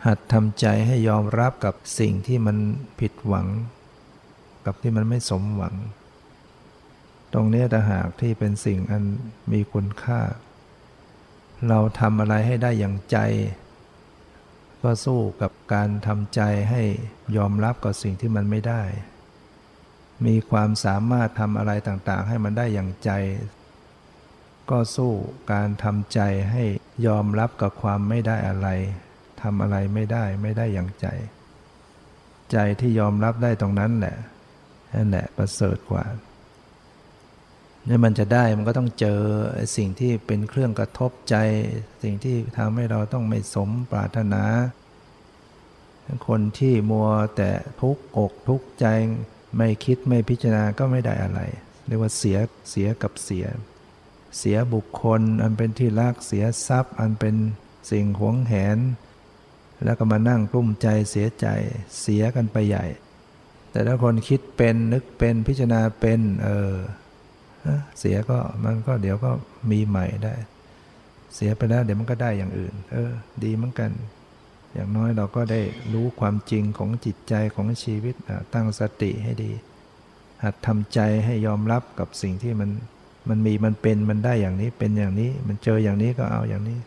[0.06, 2.58] หัดทำใจให้ยอมรับกับสิ่งที่มัน
[3.00, 3.48] ผิดหวัง
[4.70, 5.76] กับที่มันไม่สมหวัง
[7.34, 9.04] ตรงนี้แต่หากที่เป็นสิ่งอัน
[9.52, 10.22] มีคุณค่า
[11.68, 13.18] เราทำอะไรให้ได้อย่างใจ
[14.84, 16.84] ก็สู้กับการทำใจให้
[17.38, 18.82] ยอมรับกับสิ่งที่มันไม่ได้
[20.26, 23.12] มีความสามารถทำอะไรต่างๆ ให้มันได้อย่างใจ
[24.70, 25.12] ก็สู้
[25.52, 26.20] การทำใจ
[26.52, 26.64] ให้
[27.08, 28.68] ยอมรับกับความไม่ได้อะไร
[29.42, 31.08] ทำอะไรไม่ได้ไม่ได้อย่างใจ
[32.52, 34.16] ใจที่ยอมรับได้ตรงนั้นแหละ
[34.96, 36.06] นั่นแหละประเสริฐกว่า
[37.88, 39.20] นี่มันจะได้มันก็ต้องเจอ
[39.78, 41.36] สิ่งที่เป็นเครื่องกระทบใจ
[42.04, 44.44] สิ่งที่ทำให้เราต้องไม่สมปรารถนา
[46.28, 48.86] คนที่มัวแต่ทุกอกทุกใจ
[49.58, 51.40] ไม่คิดไม่พิจารณาก็ไม่ได้อะไร
[51.88, 52.38] เรียกว่าเสีย
[52.70, 53.46] เสียกับเสีย
[54.38, 57.36] เสียบุคคลอันเป็นที่รักเสียทรัพย์ อันเป็น
[57.92, 58.80] สิ่งหวงแหน
[59.84, 61.48] แล้วก็มานั่งกลุ้มใจเสียใจ
[62.02, 62.86] เสียกันไปใหญ่
[63.72, 66.76] แต่ถ้าคนคิดเป็นนึกเป็นพิจารณาเป็นเออ
[68.00, 69.32] เสียก็มันก็เดี๋ยวก็
[69.72, 70.36] มีใหม่ได้
[71.36, 73.12] เสียไปแล้วเดี๋ยวมันก็ได้อย่างอื่น เออ
[73.44, 73.92] ดีเหมือนกัน
[74.74, 75.62] อย่างน้อยเราก็ได้
[75.94, 78.16] รู้ความจริงของจิตใจของชีวิต
[78.54, 79.52] ตั้งสติให้ดี
[80.44, 82.70] หัดทำใจให้ยอมรับกับสิ่งที่มัน
[83.30, 86.80] มันมีมันเป็นมันได้อย่างนี้เป็นอย่างนี้ มันเจออย่างนี้ก็เอาอย่างนี้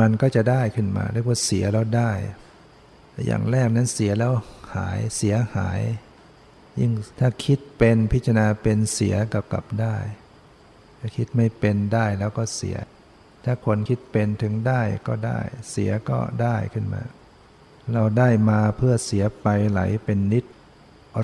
[0.00, 2.10] มันก็จะได้ขึ้นมาเรียกว่าเสียแล้วได้
[3.26, 4.32] อย่างแรกนั้นเสียแล้ว
[4.74, 5.80] หายเสียหาย
[6.80, 9.96] ยิ่งถ้าคิดเป็นพิจารณาเป็นเสียกับกับได้
[10.98, 12.76] ถ้าคิดไม่เป็นได้แล้วก็เสีย
[13.44, 17.02] ถ้าคนคิดเป็นถึงได้ก็ได้ เสียก็ได้ขึ้นมา
[17.92, 20.44] เราได้มาเพื่อเสียไปไหลเป็นนิด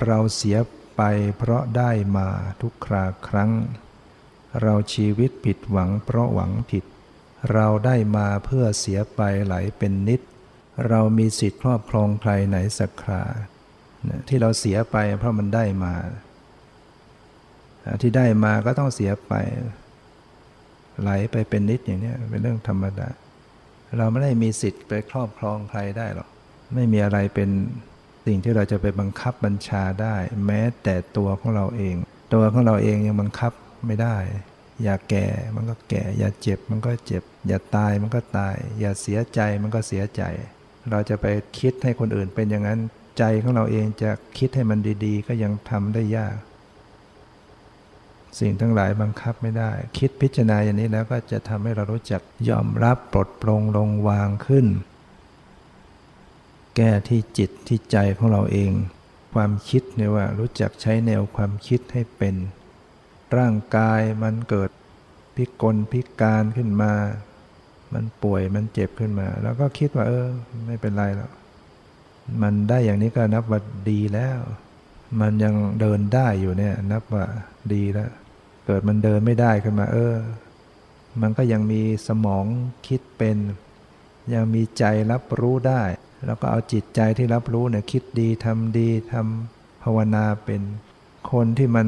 [0.05, 0.57] เราเสีย
[0.95, 1.01] ไป
[1.37, 2.27] เพราะได้มา
[2.61, 3.51] ทุกคราครั้ง
[4.61, 6.85] เราชีวิตผิดหวังเพราะหวังผิด
[7.53, 10.21] เราได้มาเพื่อเสียไปไหลเป็นนิด
[10.89, 13.23] เรามีสิทธิ์ครอบครองใครไหนสักครา
[14.27, 15.93] ที่เราเสียไปเพราะมันได้มา
[18.01, 19.33] ที่ได้มาก็ต้องเสียไป
[21.01, 23.09] ไหลไปเป็นนิดอย่างนี้เป็นเรื่องธรรมดา
[23.97, 26.29] เราไม่ได้มีสิทธิ์ไปครอบครองใครได้หรอก
[26.73, 27.49] ไม่มีอะไรเป็น
[28.25, 31.95] สิ่งที่เราจะไปบังคับบัญชาได้ แม้แต่ตัวของเราเอง
[32.33, 33.53] ตัวของเราเองยังบังคับ
[33.85, 34.17] ไม่ได้
[34.83, 40.23] อย่าแก่มันก็แก่ อย่าเจ็บมันก็เจ็บ อย่าตายมันก็ตาย อย่าเสียใจมันก็เสียใจ
[40.91, 41.25] เราจะไป
[41.59, 42.79] คิดให้คนอื่นเป็นอย่างนั้น
[43.17, 46.35] ใจของเราเองจะคิดให้มันดี ๆ ก็ยังทำได้ยาก
[48.39, 54.65] สิ่งทั้งหลายบังคับไม่ได้ คิดพิจารณาอย่างนี้แล้วก็จะทำให้เรารู้จักยอมรับปลดปลงลงวางขึ้น
[56.75, 58.71] แก้ที่จิตที่ใจของเราเอง
[59.33, 62.35] ความคิดเนี่ยว่ารู้จักใช้แนวความคิดให้เป็น
[63.37, 64.69] ร่างกายมันเกิด
[65.35, 66.93] พิกลพิการขึ้นมา
[67.97, 70.27] มันป่วยมันเจ็บขึ้นมา แล้วก็คิดว่า เออ
[70.67, 71.31] ไม่เป็นไรหรอก
[72.41, 74.39] มันได้อย่างนี้ก็นับว่าดีแล้ว
[75.21, 77.25] มันยังเดินได้อยู่เนี่ย นับว่า
[77.73, 78.11] ดีแล้ว
[78.65, 80.15] เกิดมันเดินไม่ได้ขึ้นมา เออ
[81.21, 82.45] มันก็ยังมีสมอง
[82.87, 83.37] คิดเป็น
[84.33, 85.83] ยังมีใจรับรู้ได้
[86.25, 90.61] แล้วก็เอาจิตใจที่รับรู้เนี่ย คิดดีทำดีทำภาวนาเป็น
[91.31, 91.87] คนที่มัน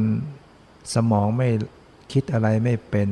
[0.95, 1.49] สมองไม่
[2.13, 3.09] คิดอะไรไม่เป็น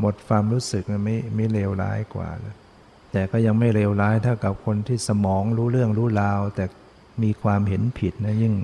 [0.00, 2.54] หมดความรู้สึกไม่ไม่เลวร้ายกว่าเลย
[3.12, 6.64] แต่ก็ยังไม่เลวร้ายเท่ากับคนที่สมองรู้เรื่องรู้ราว แต่
[7.22, 8.54] มีความเห็นผิดนะยิ่ง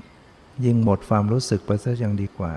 [0.65, 2.53] ยิ่งหมดความรู้สึกไปซะยังดีกว่า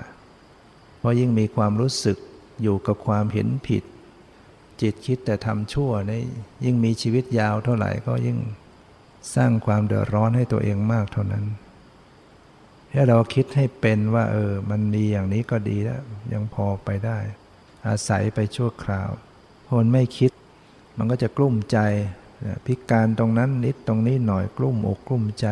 [0.99, 2.17] เพราะยิ่งมีความรู้สึก
[2.61, 3.83] อยู่กับความเห็นผิด
[4.81, 6.21] จิตคิดแต่ทำชั่วนี่
[6.65, 8.37] ยิ่งมีชีวิตยาวเท่าไหร่ก็ยิ่ง
[9.35, 11.45] สร้างความเดือดร้อนให้ตัวเองมากเท่านั้น
[12.93, 16.01] ถ้าเราคิดให้เป็นว่า เออ มันดีอย่างนี้ก็ดีแล้ว
[16.33, 17.17] ยังพอไปได้
[17.87, 19.09] อาศัยไปชั่วคราว
[19.69, 20.31] คนไม่คิด
[20.97, 21.79] มันก็จะกลุ้มใจ
[22.65, 25.47] พิการตรงนั้นนิดตรงนี้หน่อยกลุ้มอกกลุ้มใจ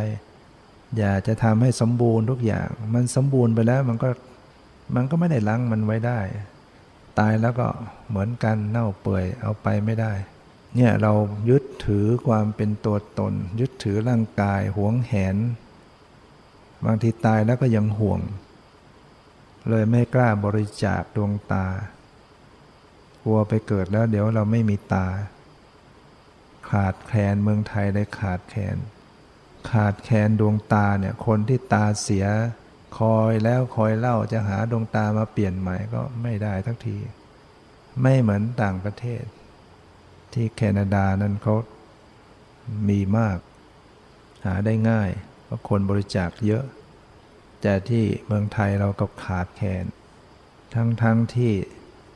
[0.97, 4.09] อย่าจะทำให้สมบูรณ์ทุกอย่าง มันสมบูรณ์ไปแล้วมันก็
[4.95, 6.19] มันก็ไม่ได้ล้างมันไว้ได้
[7.19, 7.67] ตายแล้วก็
[8.09, 10.13] เหมือนกันเน่าเปื่อยเอาไปไม่ได้
[10.75, 11.13] เนี่ยเรา
[11.49, 15.37] ยึดถือความเป็นตัวตน ยึดถือร่างกายหวงแหน
[16.85, 18.21] บางทีตายแล้วก็ยังห่วง
[19.69, 21.65] เลยไม่กล้าบริจาคดวงตา
[23.25, 25.07] กลัวไปเกิดแล้วเดี๋ยวเราไม่มีตา
[26.69, 28.77] ขาดแคลนเมืองไทยได้ขาดแคลน
[29.71, 32.25] ขาดแคลนดวงตาเนี่ยคนที่ตาเสีย
[32.99, 36.97] คอยแล้วคอยเล่าจะหาดวงตามาเปลี่ยนใหม่ก็ไม่ได้ทักที
[38.01, 39.23] ไม่เหมือนต่างประเทศ
[40.33, 41.55] ที่แคนาดานั้นเขา
[42.89, 43.37] มีมาก
[44.45, 45.09] หาได้ง่าย
[45.43, 46.63] เพราะคนบริจาคเยอะ
[47.61, 49.85] แต่ที่เมืองไทยเราก็ขาดแคลน
[50.73, 51.53] ทั้งทั้งที่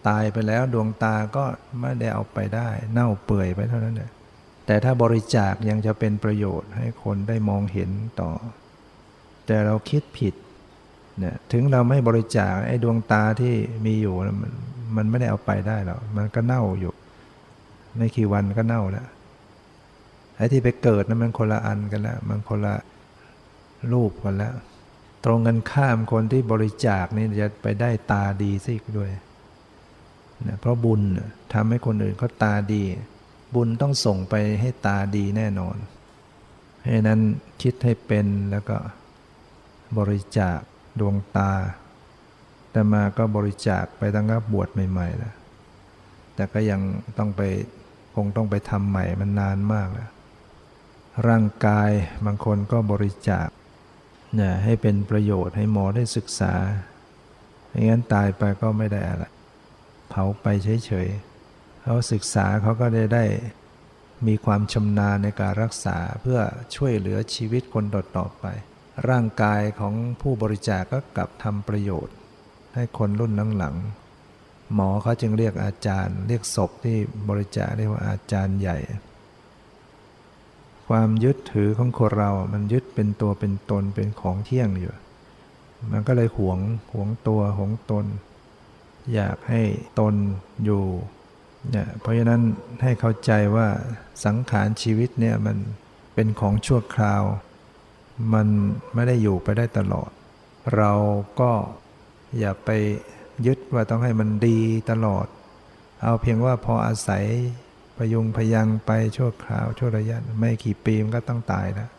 [0.08, 1.44] ตายไปแล้วดวงตาก็
[1.80, 4.12] ไม่ได้เอาไปได้ เน่าเปื่อยไปเท่านั้นเลย
[4.66, 7.90] แต่ถ้าบริจาคยังจะเป็นประโยชน์ให้คนได้มองเห็น
[8.22, 8.32] ต่อ
[9.46, 10.34] แต่เราคิดผิด
[11.20, 13.54] เนี่ยถึงเราไม่บริจาคไอ้ดวงตาที่
[13.86, 14.54] มีอยู่มัน
[14.96, 16.94] มันไม่ได้เอาไปได้หรอกมันก็เน่าอยู่
[17.98, 19.08] ไม่กี่วันก็เน่าแล้ว
[20.36, 22.76] ไอ้ที่ไปเกิดนั้นมันคนละอันกันแล้วมันคนละ
[23.94, 24.54] รูปกันแล้ว
[25.26, 29.10] ตรงกันข้ามคนที่บริจาคนี่จะไปได้ตาดีซิกด้วย
[30.48, 31.02] นะเพราะบุญ
[31.54, 32.84] ทำให้คนอื่นเขาตาดี
[33.56, 35.78] บุญต้องส่งไปให้ตาดีแน่นอน
[36.80, 37.20] เพราะนั้น
[37.62, 38.78] คิดให้เป็นแล้วก็
[39.98, 40.60] บริจาค
[41.00, 41.52] ดวงตา
[42.72, 45.36] แต่มาก็บริจาคไปตั้งแต่บวชใหม่ๆแล้ว
[46.36, 46.82] แต่ก็ยัง
[47.18, 47.42] ต้องไป
[48.16, 50.10] คงต้องไปทำใหม่มันนานมากแล้ว
[51.28, 51.92] ร่างกาย
[52.26, 53.48] บางคนก็บริจาค
[54.36, 56.54] เนี่ยให้เป็นประโยชน์ให้หมอได้ศึกษา
[57.68, 59.26] ไม่งั้นตายไปก็ไม่ได้อะไร
[60.10, 60.46] เผาไป
[60.86, 63.26] เฉยๆเขาศึกษาเขาก็ได้ได้
[64.28, 66.40] มีความชำนาญในการรักษาเพื่อ
[66.76, 68.46] ช่วยเหลือชีวิตคนต่อๆไป
[69.10, 72.16] ร่างกายของผู้บริจาคก็กลับทำประโยชน์
[72.76, 76.98] ให้คนรุ่นหลังๆหมอเขาจึงเรียกอาจารย์ เรียกศพที่
[77.30, 78.78] บริจาคเรียกว่าอาจารย์ใหญ่
[80.88, 84.94] ความยึดถือของคนเรา มันยึดเป็นตัวเป็นตนเป็นของเที่ยงอยู่
[85.92, 86.60] มันก็เลยหวง
[86.94, 88.06] หวงตัวหวงตน
[89.14, 89.62] อยากให้
[90.00, 90.16] ตน
[90.66, 90.84] อยู่
[91.72, 92.42] เนี่ยเพราะฉะนั้น
[92.84, 93.68] ให้เข้าใจว่า
[94.26, 95.58] สังขารชีวิตเนี่ยมัน
[96.14, 97.24] เป็นของชั่วคราว
[98.34, 98.48] มัน
[98.94, 100.10] ไม่ได้อยู่ไปได้ตลอด
[100.76, 100.94] เรา
[101.40, 101.52] ก็
[102.40, 102.70] อย่าไป
[103.46, 104.60] ยึดว่าต้องให้มันดี
[104.92, 105.28] ตลอด
[106.02, 107.26] เอาเพียงว่าพออาศัย
[107.98, 111.90] พยุงพยังไปชั่วคราว ชั่วระยะ ไม่กี่ปีมันก็ต้องตายแล้ว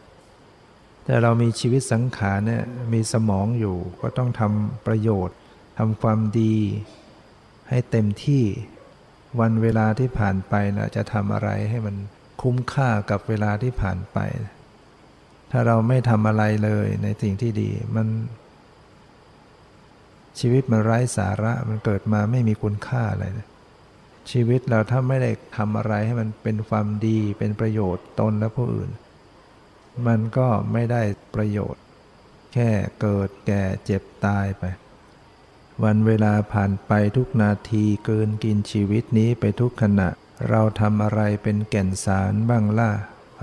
[1.04, 5.36] แต่เรามีชีวิตสังขารเนี่ยมีสมองอยู่ก็ต้องทำประโยชน์
[5.78, 6.56] ทำความดี
[7.70, 8.44] ให้เต็มที่
[9.40, 11.96] วันเวลาที่ผ่านไปนะจะทำอะไรให้มัน
[12.42, 14.18] คุ้มค่ากับเวลาที่ผ่านไป
[15.50, 18.06] ถ้าเราไม่ทำอะไรเลยในสิ่งที่ดีมัน
[20.40, 23.48] ชีวิตมันไร้สาระมันเกิดมาไม่มีคุณค่าอะไรเลย
[24.30, 28.90] ชีวิตเราถ้าไม่ได้ทำอะไรให้มันเป็นความดีเป็นประโยชน์ตนและผู้อื่น
[30.06, 31.02] มันก็ไม่ได้
[31.34, 31.84] ประโยชน์
[32.54, 34.64] แค่เกิดแก่เจ็บตายไป
[35.84, 40.08] วันเวลาผ่านไปทุกนาทีเกินกินชีวิตนี้ไปทุกขณะ
[40.50, 42.90] เราทำอะไรเป็นแก่นสารบ้างล่ะ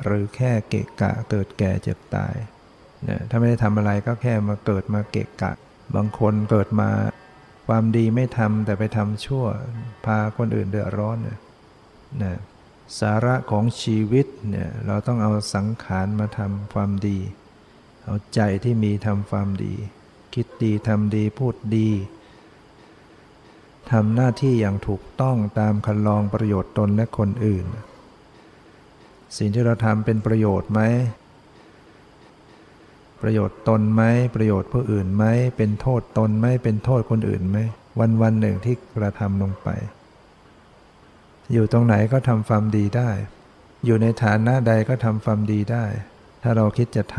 [0.04, 2.36] หรือแค่เกะกะเกิดแก่เจ็บตาย
[3.04, 5.52] เนี่ยถ้าไม่ได้ทำอะไรก็แค่มาเกิดมาเกะกะ
[5.96, 6.90] บางคนเกิดมา
[7.68, 9.46] ความดีไม่ทำแต่ไปทำชั่ว
[10.06, 11.40] พาคนอื่นเดือดร้อนเนี่ย
[12.24, 12.40] นะ
[13.00, 17.20] สาระของชีวิตเนี่ยเราต้องเอาสังขารมาทำความดี
[18.04, 19.74] เอาใจที่มีทำความดี
[20.34, 21.90] คิดดีทำดีพูดดี
[23.92, 27.66] ทำหน้าที่อย่างถูกต้องตามคันลองประโยชน์ตนและคนอื่น
[29.38, 30.82] สิ่งที่เราทำเป็นประโยชน์ไหม
[33.22, 34.04] ประโยชน์ตนไหม
[34.36, 35.26] ประโยชน์ผู้อื่นไหม
[35.58, 37.58] เป็นโทษตนไหม เป็นโทษคนอื่นไหม
[38.00, 39.70] วันวันหนึ่งที่กระทำลงไป
[41.52, 43.10] อยู่ตรงไหนก็ทำความดีได้
[43.86, 45.86] อยู่ในฐานะใดก็ทำความดีได้
[46.42, 47.18] ถ้าเราคิดจะท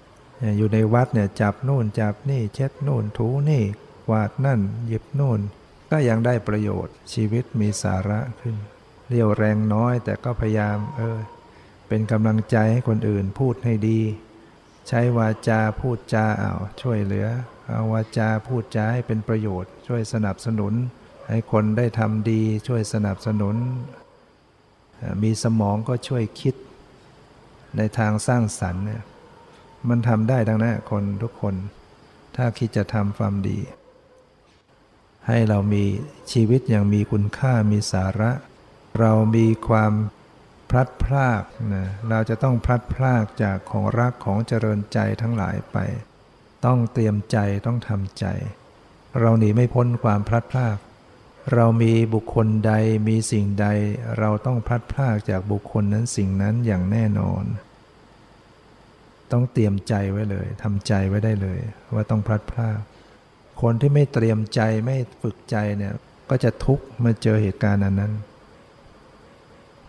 [0.00, 3.62] ำอยู่ในวัดเนี่ยจับนู่นจับนี่ เช็ดนู่นถูนี่
[4.08, 5.40] กวาดนั่นหยิบนู่น
[5.94, 8.56] ก็ก็ยังได้ประโยชน์ชีวิตมีสาระขึ้น
[9.08, 11.18] เรียวแรงน้อยแต่ก็พยายามเออ
[11.88, 14.00] เป็นกำลังใจให้คนอื่นพูดให้ดี
[14.88, 17.26] ใช้วาจาพูดจาเอาช่วยเหลือ
[17.68, 20.72] เอาวาจาพูดจาให้เป็นประโยชน์ ช่วยสนับสนุน
[21.30, 23.56] ให้คนได้ทำดีช่วยสนับสนุน
[25.22, 26.54] มีสมองก็ช่วยคิด
[27.76, 29.02] ในทางสร้างสรรค์เนี่ย
[29.88, 31.54] มันทำได้ทั้งนั้นคนทุกคน
[32.36, 33.58] ถ้าคิดจะทำความดี
[35.28, 35.84] ให้เรามี
[36.32, 38.32] ชีวิตอย่างมีคุณค่ามีสาระ
[39.00, 39.92] เรามีความ
[40.70, 41.42] พลัดพราก
[41.74, 45.76] นะเราจะต้องพลัดพรากจากของรักของเจริญใจทั้งหลายไป
[46.64, 48.26] ต้องเตรียมใจต้องทำใจ
[49.20, 50.76] เราหนีไม่พ้นความพลัดพราก
[51.54, 52.72] เรามีบุคคลใด
[53.08, 53.66] มีสิ่งใด
[54.18, 57.44] เราต้องพลัดพรากจากบุคคลนั้นสิ่งนั้นอย่างแน่นอน
[59.32, 61.58] ต้องเตรียมใจไว้เลยทำใจไว้ได้เลย
[61.94, 62.78] ว่าต้องพลัดพราก
[63.66, 65.94] คนที่ไม่เตรียมใจไม่ฝึกใจเนี่ย
[66.30, 68.12] ก็จะทุกข์เมื่อเจอเหตุการณ์นั้นนั้น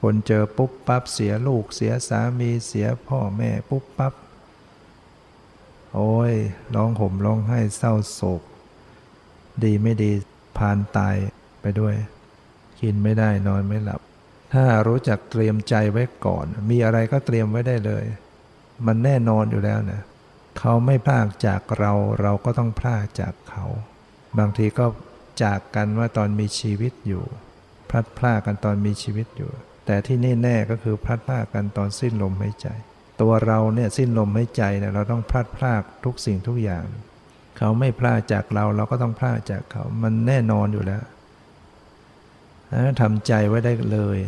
[0.02, 4.14] คนเจอปุ๊บปั๊บเสียลูกเสียสามีเสียพ่อแม่ปุ๊บปั๊บ
[5.94, 6.34] โอ้ย
[6.76, 8.42] ร้องห่มร้องไห้เศร้าโศก
[9.64, 10.12] ดีไม่ดี
[10.58, 11.16] พานตาย
[11.62, 11.96] ไปด้วย
[12.82, 14.02] กินไม่ได้นอนไม่หลับ
[14.54, 18.04] ถ้ารู้จักเตรียมใจไว้ก่อน มีอะไรก็เตรียมไว้ได้เลย
[18.86, 20.02] มันแน่นอนอยู่แล้วนะ
[20.60, 21.92] เขาไม่พลากจากเรา
[22.22, 23.66] เราก็ต้องพลากจากเขา
[24.40, 24.86] บางทีก็
[25.44, 27.24] จากกันว่าตอนมีชีวิตอยู่
[27.90, 29.52] พลัดพลากกันตอนมีชีวิตอยู่
[29.86, 32.68] แต่ที่แน่แน่ก็คือพลัดพลากกันตอนสิ้นลมหายใจ
[33.22, 36.86] ตัวเราเนี่ยสิ้นลมหายใจเนี่ยเราต้องพลัดพลากทุกสิ่งทุกอย่าง
[37.58, 41.04] เขาไม่พลากจากเราเราก็ต้องพลากจากเขา มันแน่นอนอยู่แล้ว
[43.02, 44.20] ทำใจไว้ได้เลย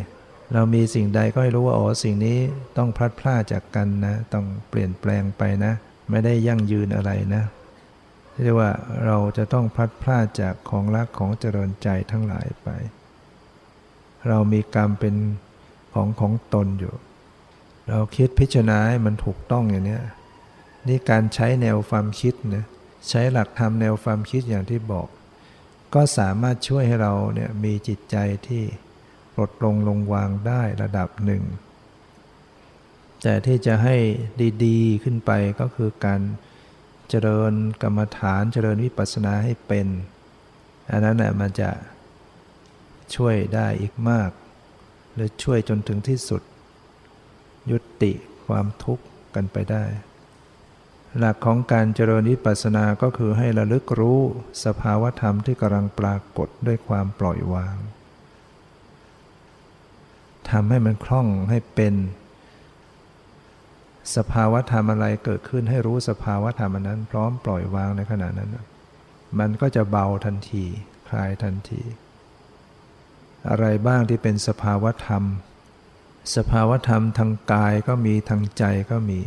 [0.54, 2.38] เรามีสิ่งใดก็ให้รู้ว่าอ๋อสิ่งนี้
[2.76, 5.72] ต้องพลัดพรากจากกันนะ ต้องเปลี่ยนแปลงไปนะ
[6.10, 7.44] ไม่ได้ยั่งยืนอะไรนะ
[8.42, 8.70] เรียกว่า
[9.06, 12.68] เราจะต้องพลัดพรากจากของรักของเจริญใจทั้งหลายไป
[14.28, 15.14] เรามีกรรมเป็น
[15.94, 16.94] ของของตนอยู่
[17.88, 20.00] เราคิดพิจารณาให้มันถูกต้องอย่างนี้
[20.86, 22.64] นี่การใช้แนวความคิดนะ
[23.08, 25.08] ใช้หลักธรรมแนวความคิดอย่างที่บอก
[25.94, 28.62] ก็สามารถช่วยให้เราเนี่ยมีจิตใจที่
[29.34, 31.42] ปลดลงลงวางได้ระดับหนึ่ง
[33.22, 33.96] แต่ที่จะให้
[34.64, 36.20] ดีๆขึ้นไปก็คือการ
[37.08, 37.52] เจริญ
[37.82, 39.86] กรรมฐานเจริญวิปัสสนาให้เป็น
[40.90, 41.70] อันนั้นแหละมันจะ
[43.14, 44.30] ช่วยได้อีกมาก
[45.14, 46.42] หรือช่วยจนถึงที่สุด
[47.70, 48.12] ยุติ
[48.46, 49.04] ความทุกข์
[49.34, 49.84] กันไปได้
[51.18, 54.20] หลักของการเจริญวิปัสสนาก็คือให้ระลึกรู้
[54.64, 57.76] สภาวธรรมที่กำลังปรากฏด้วยความปล่อยวาง
[60.50, 61.94] ทำให้มันคล่องให้เป็น
[64.16, 68.50] สภาวะธรรมอะไรเกิดขึ้นให้รู้สภาวะธรรมนั้น พร้อมปล่อยวางในขณะนั้น
[69.38, 70.64] มันก็จะเบาทันที
[71.08, 71.82] คลายทันที
[73.48, 75.24] อะไรบ้างที่เป็นสภาวะธรรม
[76.36, 79.20] สภาวะธรรมทางกายก็มีทางใจก็มี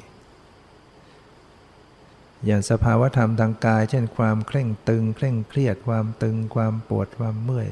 [2.46, 7.70] อย่างสภาวะธรรมทางกาย เช่นความเคร่งตึง เคร่งเครียดความตึง ความปวดความเมื่อย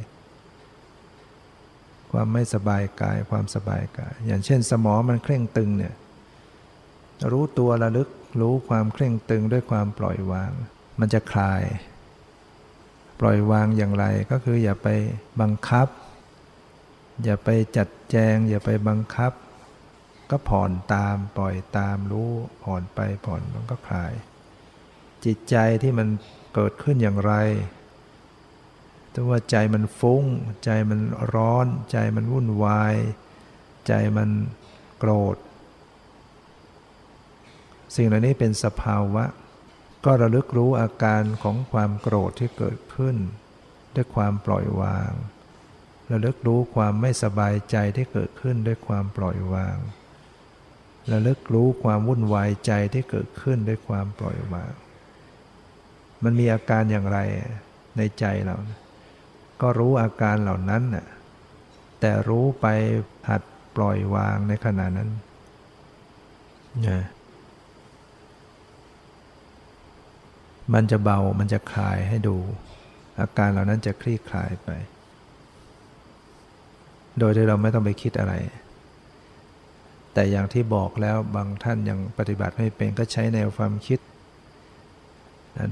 [2.12, 5.94] ความไม่สบายกายความสบายกาย อย่างเช่น สมองมันเคร่งตึงเนี่ย
[7.32, 8.10] รู้ตัวระลึก
[8.42, 10.52] รู้ความเคร่งตึงด้วยความปล่อยวาง
[11.00, 11.64] มันจะคลาย
[13.20, 14.88] ปล่อยวางอย่างไรก็คืออย่าไป
[15.42, 15.88] บังคับ
[17.24, 19.32] อย่าไปจัดแจง อย่าไปบังคับ
[20.30, 22.32] ก็ผ่อนตามปล่อยตามรู้
[22.64, 24.14] ผ่อนไปผ่อนมันก็คลาย
[25.26, 26.08] จิตใจที่มัน
[26.54, 27.34] เกิดขึ้นอย่างไร
[29.14, 30.24] ถ้าว่าใจมันฟุง้ง
[30.64, 31.00] ใจมัน
[31.34, 32.96] ร้อน ใจมันวุ่นวาย
[33.88, 34.30] ใจมัน
[35.00, 35.36] โกรธ
[37.96, 39.24] สิ่งเหล่านี้เป็นสภาวะ
[40.06, 43.16] ก็ระลึกรู้อาการของความโกรธที่เกิดขึ้น
[43.96, 45.12] ด้วยความปล่อยวาง
[46.12, 49.78] ระลึกรู้ความไม่สบายใจที่เกิดขึ้นด้วยความปล่อยวาง
[51.12, 54.72] ระลึกรู้ความวุ่นวายใจที่เกิดขึ้นด้วยความปล่อยวาง
[56.24, 57.20] มันมีอาการอย่างไร
[57.98, 58.58] ในใจเรา
[59.62, 61.06] ก็รู้อาการเหล่านั้นน่ะ
[62.00, 62.66] แต่รู้ไป
[63.30, 63.42] หัด
[63.76, 65.10] ปล่อยวางในขณะนั้น
[66.88, 67.02] นะ
[70.74, 72.38] มันจะเบา มันจะคลายให้ดู
[73.20, 74.70] อาการเหล่านั้นจะคลี่คลายไป
[77.20, 78.34] โดยที่เราไม่ต้องไปคิดอะไร
[80.14, 84.00] แต่อย่างที่บอกแล้วบางท่านยังปฏิบัติไม่เป็นก็ใช้แนวความคิด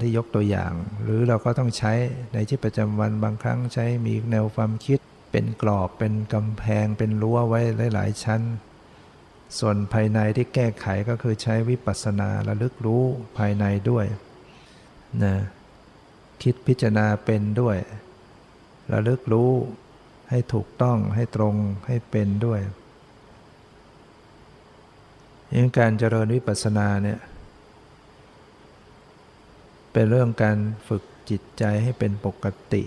[0.02, 0.74] ที่ยกตัวอย่าง
[1.04, 1.93] หรือเราก็ต้องใช้
[2.34, 5.00] ในชีวิตประจำวันบางครั้งใช้มีแนวความคิด
[5.32, 7.62] เป็นกรอบเป็นกำแพง เป็นรั้วไว้
[7.93, 8.41] หลายๆชั้น
[9.60, 13.04] ส่วนภายในที่แก้ไขก็คือใช้วิปัสสนาระลึกรู้
[13.38, 14.06] ภายในด้วย
[15.24, 15.36] นะ
[16.41, 17.78] คิดพิจารณาเป็นด้วย
[18.91, 19.51] ระลึกรู้
[20.30, 21.55] ให้ถูกต้องให้ตรง
[21.88, 22.60] ให้เป็นด้วย
[25.55, 27.20] ยังการเจริญวิปัสสนาเนี่ย
[29.91, 32.84] เป็นเรื่องการฝึกจิตใจให้เป็นปกติ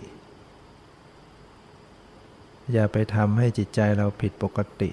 [2.72, 4.90] อย่าไปทำให้จิตใจเราผิดปกติ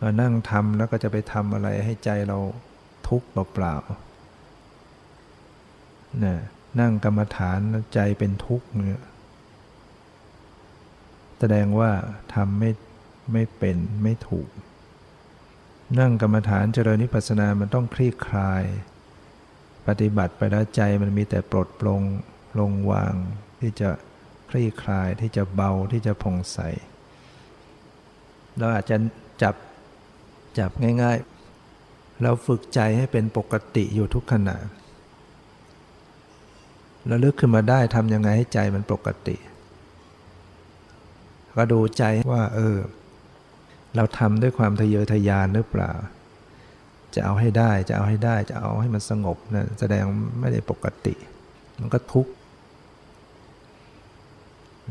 [0.00, 2.38] มานั่งทำแล้วก็จะไปทำอะไรให้ใจเรา
[3.08, 4.07] ทุกข์เปล่าๆ
[6.24, 6.36] นะ
[6.80, 7.58] นั่งกรรมฐาน
[7.94, 9.04] ใจเป็นทุกข์เนี่ย
[11.38, 11.90] แสดงว่า
[12.34, 12.70] ทำไม่
[13.32, 14.48] ไม่เป็นไม่ถูก
[16.00, 18.64] นั่งกรรมฐานเจริญนิพพานามันต้องคลี่คลาย
[19.86, 22.02] ปฏิบัติไปแล้วใจมันมีแต่ปลดปลง
[22.58, 23.14] ลงวาง
[23.60, 23.90] ที่จะ
[24.50, 26.58] คลี่คลายที่จะเบาที่จะผ่องใส
[28.58, 28.96] เราอาจจะ
[29.42, 29.54] จับ
[30.58, 30.70] จับ
[31.02, 34.56] ง่ายๆ เราฝึกใจให้เป็นปกติอยู่ทุกขณะ
[37.08, 39.36] แล้วลึกขึ้นมาได้ทำยังไงให้ใจมันปกติ
[41.56, 42.76] ก็ดูใจว่า เออ
[43.96, 45.92] เราทำด้วยความทะเยอทะยานหรือเปล่า
[47.14, 50.04] จะเอาให้ได้จะเอาให้ได้ จะเอาให้มันสงบนะแสดง
[50.40, 51.14] ไม่ได้ปกติ
[51.80, 52.32] มันก็ทุกข์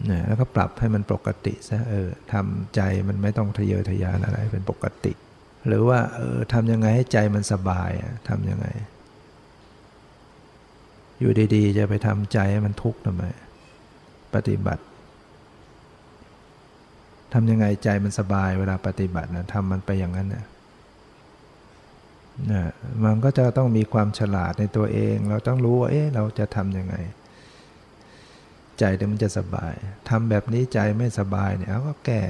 [0.09, 5.13] นะแล้วก็ปรับให้มันปกติซะเออทำใจมันไม่ต้องทะเยอทะยานอะไรเป็นปกติ
[5.67, 7.91] หรือว่าเออทำยังไงให้ใจมันสบาย
[8.29, 8.67] ทำยังไง
[11.19, 13.23] อยู่ดีๆ จะไปทำใจให้มันทุกข์ทำไม
[14.35, 14.83] ปฏิบัติ
[17.33, 20.45] ทำยังไงใจมันสบายเวลาปฏิบัตินะทำมันไปอย่างนั้นนะ
[22.51, 22.63] นะ
[23.03, 26.95] มันก็จะต้องมีความฉลาดในตัวเอง เราต้องรู้ว่าเอ๊ะเราจะทำยังไง
[28.79, 29.73] ใจเดี๋ยวมันจะสบาย
[30.09, 32.21] ทำแบบนี้ใจไม่สบายเนี่ยเราก็แก้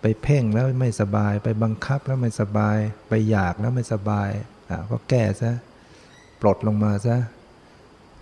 [0.00, 2.76] ไปเพ่งแล้วไม่สบาย ไปบังคับแล้วไม่สบาย
[3.08, 4.30] ไปอยากแล้วไม่สบาย
[4.70, 5.52] อะก็แก้ซะ
[6.40, 7.16] ปลดลงมาซะ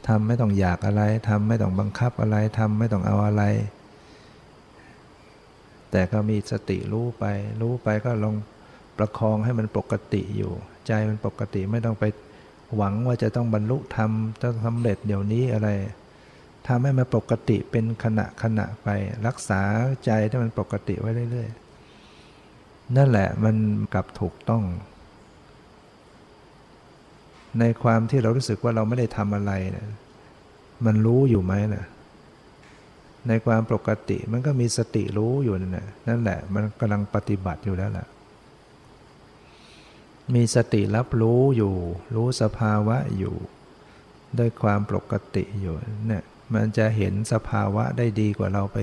[0.09, 3.43] ทำไม่ต้องอยากอะไรทำไม่ต้องบังคับอะไรทำไม่ต้องเอาอะไร
[5.91, 7.25] แต่ก็มีสติรู้ไป
[7.61, 8.35] รู้ไปก็ลอง
[8.99, 10.53] ประคองให้มันปกติอยู่
[10.87, 12.05] ใจมันปกติไม่ต้องไป
[12.77, 14.11] หวังว่าจะต้องบรรลุธรรม
[14.43, 15.69] ต้องสำเร็จเดี๋ยวนี้อะไร
[16.67, 18.89] ทำให้มันปกติเป็นขณะขณะไป
[19.27, 19.61] รักษา
[20.05, 21.49] ใจให้มันปกติไว้เรื่อย
[22.23, 23.57] ๆ นั่นแหละมัน
[23.95, 24.63] กลับถูกต้อง
[27.61, 29.87] ในความที่เรารู้สึกว่าเราไม่ได้ทำอะไรนะ
[30.87, 31.85] มันรู้อยู่ไหมนะ
[33.29, 38.07] ในความปกติมันก็มีสติรู้อยู่นั่นแหละนั่นแหละ มันกำลังปฏิบัติอยู่แล้วแหละ
[40.35, 41.75] มีสติรับรู้อยู่
[42.15, 43.35] รู้สภาวะอยู่
[44.39, 45.75] ด้วยความปกติอยู่
[46.07, 46.25] เนี่ย
[46.55, 48.79] มันจะเห็นสภาวะได้ดีกว่าเราไป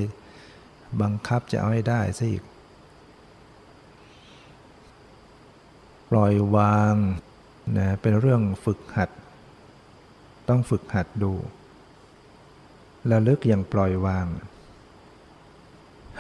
[1.02, 2.44] บังคับจะเอาให้ได้ซะอีก
[6.10, 6.96] ปล่อยวาง
[7.78, 9.10] นะเป็นเรื่องฝึกหัด
[10.50, 11.34] ต้องฝึกหัดดู
[13.12, 14.26] ระลึกอย่างปล่อยวาง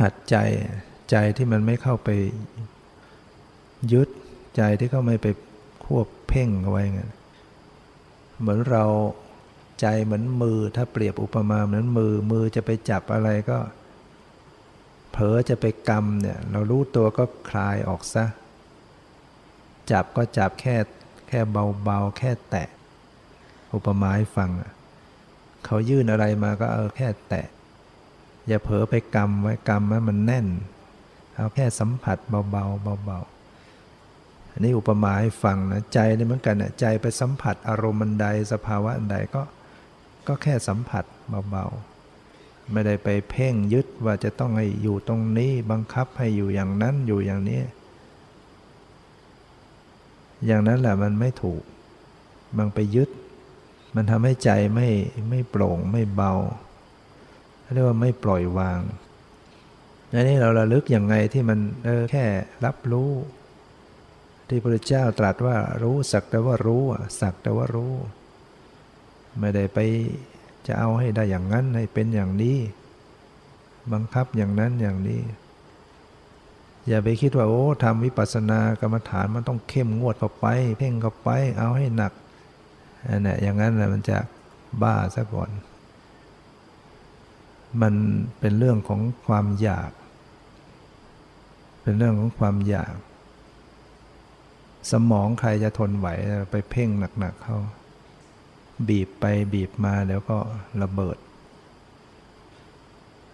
[0.02, 0.36] หัดใจ
[1.12, 2.10] ใจที่มันไม่เข้าไป
[3.93, 4.10] ยึด
[4.56, 5.28] ใจที่เข้าไม่ไป
[5.86, 7.14] ควบเพ่งเอาไว้เงี้ย
[8.39, 8.86] เหมือนเรา
[9.82, 13.58] ใจเหมือนมือถ้าเปรียบอุปมาเหมือนมือมือจะไปจับอะไรก็
[15.12, 18.26] เผลอจะไปกำเนี่ย เรารู้ตัวก็คลายออกซะ
[19.91, 20.76] จับก็จับแค่
[21.32, 22.68] ค่เบาๆ แค่แตะ
[23.74, 24.50] อุปมาให้ฟัง
[25.66, 27.46] เขายื่นอะไรมาก็เอาแค่แตะ
[28.48, 30.48] อย่าเผลอไปกำไว้กำไว้มันแน่น
[31.36, 39.42] เอาแค่สัมผัสเบาๆเบาๆอันนี้อุปมาให้ฟังนะใจนี่เหมือนกันนะใจไปสัมผัสอารมณ์ันใดสภาวะอันใดก็
[40.28, 41.06] ก็แค่สัมผัส
[41.52, 47.62] เบาๆ ไม่ได้ไปเพ่งยึดว่าจะต้องให้อยู่ตรงนี้บังคับให้อยู่อย่างนั้นอยู่อย่างนี้
[50.46, 51.64] อย่างนั้นแหละมันไม่ถูก
[52.58, 53.10] มันไปยึด
[53.96, 54.88] มันทำให้ใจไม่
[55.30, 56.34] ไม่โปร่งไม่เบา
[57.74, 58.82] เรียกว่าไม่ปล่อยวาง
[60.14, 62.26] อันนี้เราระลึกอย่างไงที่มันเออแค่
[62.66, 63.12] รับรู้
[64.48, 66.84] ที่พระเจ้าตรัสว่ารู้สักแต่ว่ารู้
[67.22, 67.94] สักแต่ว่ารู้
[69.39, 69.80] ไม่ได้ไป
[70.68, 72.58] จะเอาให้ได้อย่างนั้นให้เป็นอย่างนี้
[73.94, 75.22] บังคับอย่างนั้นอย่างนี้
[76.88, 82.14] อย่าไปคิดว่าโอ้ทำวิปัสสนากรรมฐานมันต้องเข้มงวดเข้าไป เพ่งเข้าไปเอาให้หนัก
[83.08, 84.18] อันนี้อย่างนั้นนะมันจะ
[84.82, 85.50] บ้าซะก่อน
[87.82, 87.94] มัน
[88.40, 89.92] เป็นเรื่องของความอยาก
[91.82, 92.94] เป็นเรื่องของความอยาก
[94.92, 96.08] สมองใครจะทนไหว
[96.52, 97.58] ไปเพ่งหนักๆเข้า
[98.88, 100.38] บีบไปบีบมาแล้วก็
[100.82, 101.18] ระเบิด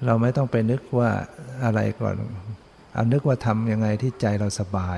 [0.06, 1.10] เราไม่ต้องไปนึกว่า
[1.64, 2.16] อะไรก่อน
[2.98, 4.98] เอานึกว่าทำยังไงที่ใจเราสบาย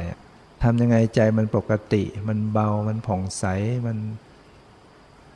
[0.64, 3.46] ทำยังไงใจมันปกติ มันเบามันผ่องใส
[3.88, 3.98] มัน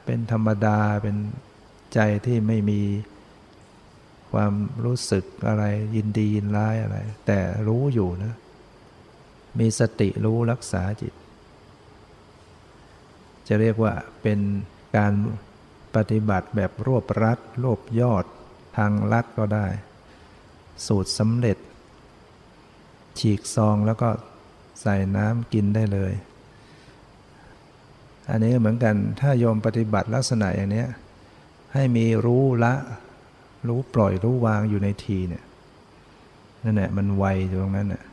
[0.05, 1.18] เป็นธรรมดาเป็น
[1.93, 2.82] ใจที่ไม่มี
[4.32, 4.53] ความ
[4.86, 5.64] รู้สึกอะไร
[5.95, 6.97] ยินดียินร้ายอะไร
[7.28, 8.34] แต่รู้อยู่นะ
[9.59, 11.14] มีสติรู้รักษาจิต
[13.47, 14.39] จะเรียกว่าเป็น
[14.97, 15.14] การ
[15.95, 18.26] ปฏิบัติแบบรวบรัดรวบยอด
[18.78, 19.68] ทางลัดก็ได้
[20.88, 21.57] สูตรสำเร็จ
[23.20, 24.09] ฉีกซองแล้วก็
[24.82, 26.14] ใส่น้ำกินได้เลย
[28.30, 30.86] อันนี้เหมือนกันถ้าโยมปฏิบัติลักษณะอย่างนี้
[31.74, 32.74] ให้มีรู้ละ
[33.68, 35.43] รู้ปล่อยรู้วางอยู่ในทีเนี่ย
[36.64, 38.03] นั่นแหละมันไวอยู่ตรงนั้นน่ะ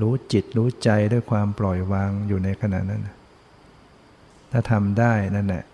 [0.00, 3.02] รู้จิตรู้ใจด้วยความปล่อยวางอยู่ในขณะนั้น
[4.52, 5.64] ถ้าทำได้นั่นแหละ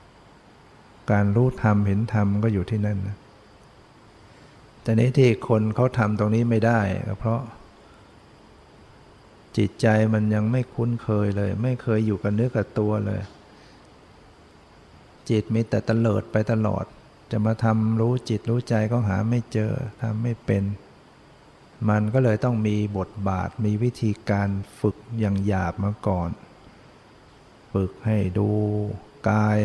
[1.11, 3.17] การรู้ธรรมเห็นธรรมก็อยู่ที่นั่นนะ
[4.83, 7.41] แต่นี้ที่คนเขาทำตรงนี้ไม่ได้ก็เพราะ
[9.57, 13.21] จิตใจมันยังไม่คุ้นเคยเลย ไม่เคยอยู่กับเนื้อกับตัวเลย
[15.31, 16.85] จิตมีแต่ตะเลิดไปตลอด
[17.31, 20.65] จะมาทำรู้จิตรู้ใจก็หาไม่เจอทำไม่เป็น
[21.89, 24.49] มันก็เลยต้องมีบทบาทมีวิธีการ
[24.81, 26.31] ฝึกอย่างหยาบมาก่อน
[27.73, 28.51] ฝึกให้ดู
[29.31, 29.61] กาย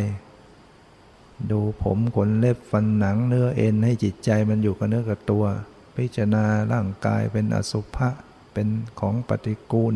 [1.52, 5.46] ดูผมขนเล็บฟันหนังเนื้อเอ็นให้จิตใจมันอยู่กับเนื้อกับตัว
[5.96, 8.10] พิจารณาร่างกายเป็นอสุภะ
[8.58, 9.96] เป็นของปฏิกูล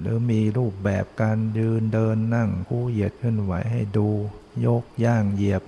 [0.00, 4.08] หรือมีรูปแบบการยืนเดินนั่งคู่เหยียดขึ้นไหวให้ดู
[4.60, 5.62] โยกย่างเหยียบ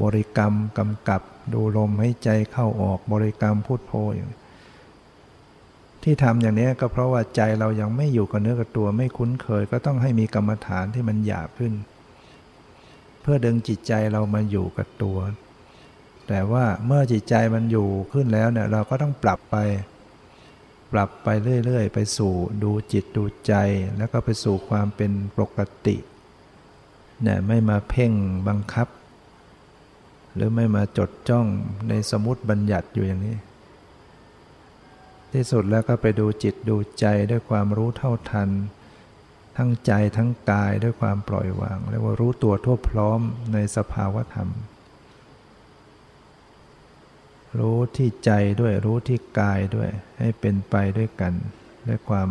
[0.00, 4.30] บริกรรมกำกับดูลมให้ใจเข้าออกบริกรรมพูดโพอย่าง
[6.02, 11.72] ที่ทำอย่างนี้ก็เพราะว่าใจเรายังไม่อยู่กับเนื้อกับตัวไม่คุ้นเคย ก็ต้องให้มีกรรมฐานที่มันหยาบขึ้น
[13.20, 15.18] เพื่อดึงจิตใจเรามาอยู่กับตัว
[16.28, 19.56] แต่ว่าเมื่อจิตใจมันอยู่ขึ้นแล้วเนี่ยเราก็ต้องปรับไป
[20.92, 21.28] ปรับไป
[21.64, 23.54] เรื่อย ๆ ไปสู่ดูจิตดูใจ
[23.98, 25.96] แล้วก็ไปสู่ความเป็นปกติ
[27.22, 28.12] เนี่ยไม่มาเพ่ง
[28.48, 28.88] บังคับ
[30.34, 31.46] หรือไม่มาจดจ้อง
[31.88, 33.36] ในสมุติบัญญัติอยู่อย่างนี้
[35.32, 38.50] ที่สุดแล้วก็ไปดูจิตดูใจด้วยความรู้เท่าทัน
[39.56, 43.20] ทั้งใจทั้งกายด้วยความปล่อยวางเรียกว่ารู้ตัวทั่วพร้อม
[43.52, 44.48] ในสภาวธรรม
[47.58, 48.30] รู้ที่ใจ
[48.60, 49.88] ด้วยรู้ที่กายด้วย
[50.18, 51.32] ให้เป็นไปด้วยกัน
[51.88, 52.28] ด้วยความ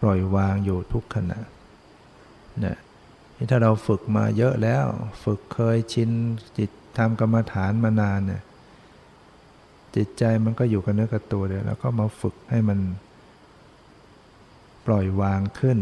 [0.00, 1.38] ปล่อยวางอยู่ทุกขณะ
[2.60, 2.76] เนี่ย
[3.50, 4.86] ถ้าเราฝึกมาเยอะแล้ว
[5.24, 6.10] ฝึกเคยชิน
[6.58, 8.42] จิตทำกรรมฐานมานานเนี่ย
[9.96, 12.78] จิตใจมันก็อยู่กับเนื้อกับตัวเลยแล้วก็มาฝึกให้มัน
[14.86, 15.78] ปล่อยวางขึ้น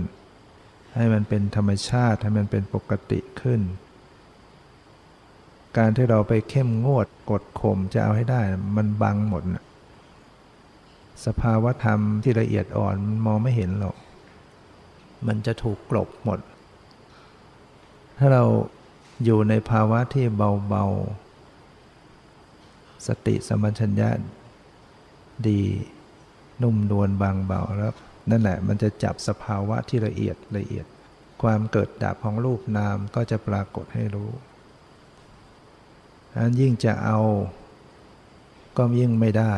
[0.96, 3.60] ให้มันเป็นธรรมชาติให้มันเป็นปกติขึ้น
[5.76, 8.40] การที่เราไปเข้มงวดกดข่มจะเอาให้ได้
[8.76, 9.64] มันบังหมดนะ
[11.26, 13.96] สภาวธรรมที่ละเอียดอ่อนมันมองไม่เห็นหรอก
[15.26, 16.40] มันจะถูกกลบหมด
[18.18, 18.44] ถ้าเรา
[19.24, 24.08] อยู่ในภาวะที่เบาๆ สติสมัชัญญะ
[25.48, 25.60] ดี
[26.62, 27.94] นุ่มนวลบางเบาแล้ว
[28.30, 30.86] นั่นแหละมันจะจับสภาวะที่ละเอียดละเอียด
[31.42, 34.30] ความเกิดดับของรูปนามก็จะปรากฏให้รู้
[36.34, 37.18] นั้นยิ่งจะเอา
[38.76, 39.54] ก็ยิ่งไม่ได้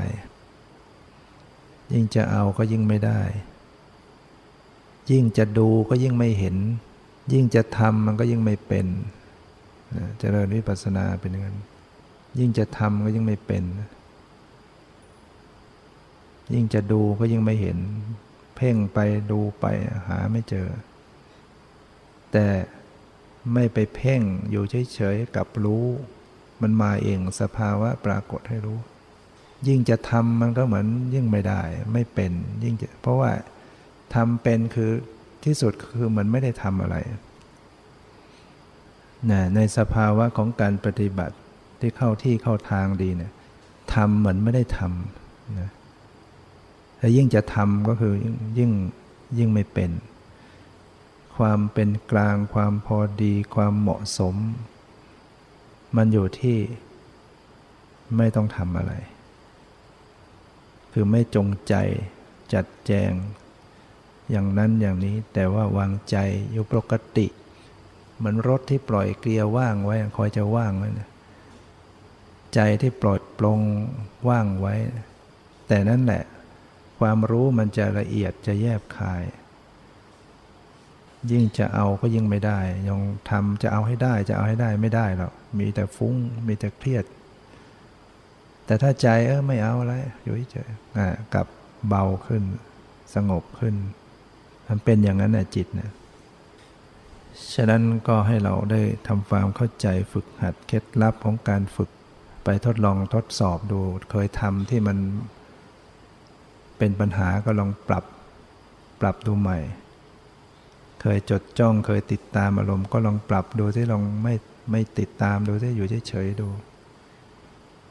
[1.92, 3.20] ยิ่งจะเอาก็ยิ่งไม่ได้
[5.10, 6.56] ยิ่งจะดูก็ยิ่งไม่เห็น
[7.32, 8.86] ยิ่งจะทำมันก็ยิ่งไม่เป็น
[10.18, 11.58] เจริญวิปัสสนาเป็นอย่างนั้น
[12.38, 13.64] ยิ่งจะทำก็ยิ่งไม่เป็น
[16.54, 17.78] ยิ่งจะดูก็ยิ่งไม่เห็น
[18.56, 18.98] เพ่งไป
[19.30, 19.64] ดูไป
[20.08, 20.68] หาไม่เจอ
[22.32, 22.46] แต่
[23.52, 24.64] ไม่ไปเพ่งอยู่
[24.94, 25.86] เฉยๆกับรู้
[26.62, 28.78] มันมาเองสภาวะปรากฏให้รู้
[29.68, 32.32] ยิ่งจะทำมันก็เหมือนยิ่งไม่ได้ไม่เป็น
[32.64, 33.30] ยิ่งจะเพราะว่า
[34.14, 34.90] ทำเป็นคือ
[35.44, 36.96] ที่สุดคือมันไม่ได้ทำอะไร
[39.30, 41.36] นะในสภาวะของการปฏิบัติ
[41.80, 43.32] ที่เข้าที่เข้าทางดีเนี่ย
[43.94, 45.70] ทำเหมือนไม่ได้ทำนะ
[46.98, 48.14] แต่ยิ่งจะทำก็คือ
[48.58, 48.70] ยิ่ง
[49.38, 49.90] ยิ่งไม่เป็น
[51.36, 54.36] ความเป็นกลางความพอดี ความเหมาะสม
[55.96, 56.58] มันอยู่ที่
[58.16, 58.92] ไม่ต้องทำอะไร
[60.92, 61.74] คือไม่จงใจ
[62.54, 63.12] จัดแจง
[64.30, 66.16] อย่างนั้นอย่างนี้แต่ว่าวางใจ
[66.52, 67.26] อยู่ปกติ
[68.16, 71.08] เหมือนรถที่ปล่อยเกลียวว่างไว้คอยจะว่างไว้นะ
[72.54, 73.60] ใจที่ปล่อยปลง
[74.28, 74.74] ว่างไว้
[75.68, 76.24] แต่นั่นแหละ
[76.98, 79.22] ความรู้มันจะละเอียดจะแยบคาย
[81.30, 82.58] ยิ่งจะเอาก็ยิ่งไม่ได้
[82.88, 82.98] ยัง
[83.30, 86.14] ทำจะเอาให้ได้จะเอาให้ได้ไม่ได้หรอกมีแต่ฟุ้ง
[86.46, 87.04] มีแต่เครียด
[88.66, 90.70] แต่ถ้าใจเออไม่เอาอะไรอยู่เฉย
[91.34, 91.46] กับ
[91.88, 92.42] เบาขึ้น
[93.14, 93.74] สงบขึ้น
[94.68, 95.90] มันเป็นอย่างนั้นนะจิตนะ
[97.54, 101.90] ฉะนั้นก็ให้เราได้ทำความเข้าใจฝึกหัดเคล็ดลับของการฝึก
[102.44, 104.98] ไปทดลองทดสอบดู เคยทำที่มัน
[106.78, 108.04] เป็นปัญหาก็ลองปรับ
[109.00, 109.58] ปรับดูใหม่
[111.06, 114.34] เคยจดจ้องเคยติดตามอารมณ์ก็ลองปรับดูที่ลองไม่
[114.70, 116.48] ไม่ติดตามดูที่อยู่เฉยๆดู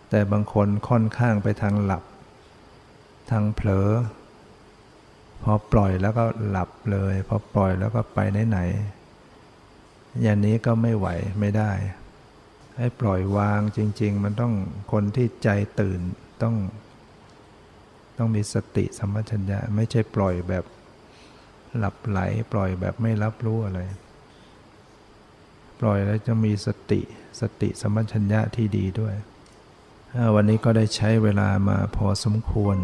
[0.10, 2.04] แต่บางคนค่อนข้างไปทางหลับ
[3.32, 3.90] ทางเผลอ
[5.44, 11.08] พอปล่อยแล้วก็หลับเลย พอปล่อยแล้วก็ไปไหนๆอย่างนี้ก็ไม่ไหว
[11.40, 11.72] ไม่ได้
[12.78, 14.54] ให้ปล่อยวางจริง ๆ มันต้อง
[14.92, 15.50] คนที่ใจ
[15.80, 16.00] ตื่น
[16.42, 16.56] ต้อง
[18.18, 20.66] ต้องมีสติสัมปชัญญะไม่ใช่ปล่อยแบบ
[21.78, 22.20] หลับไหล
[22.52, 23.80] ปล่อยแบบไม่รับรู้อะไร
[25.80, 27.02] ปล่อยแล้วจะมีสติ
[27.42, 29.16] สติสัมปชัญญะที่ดีด้วย
[30.36, 32.78] วันนี้ก็ได้ใช้เวลามาพอสมควร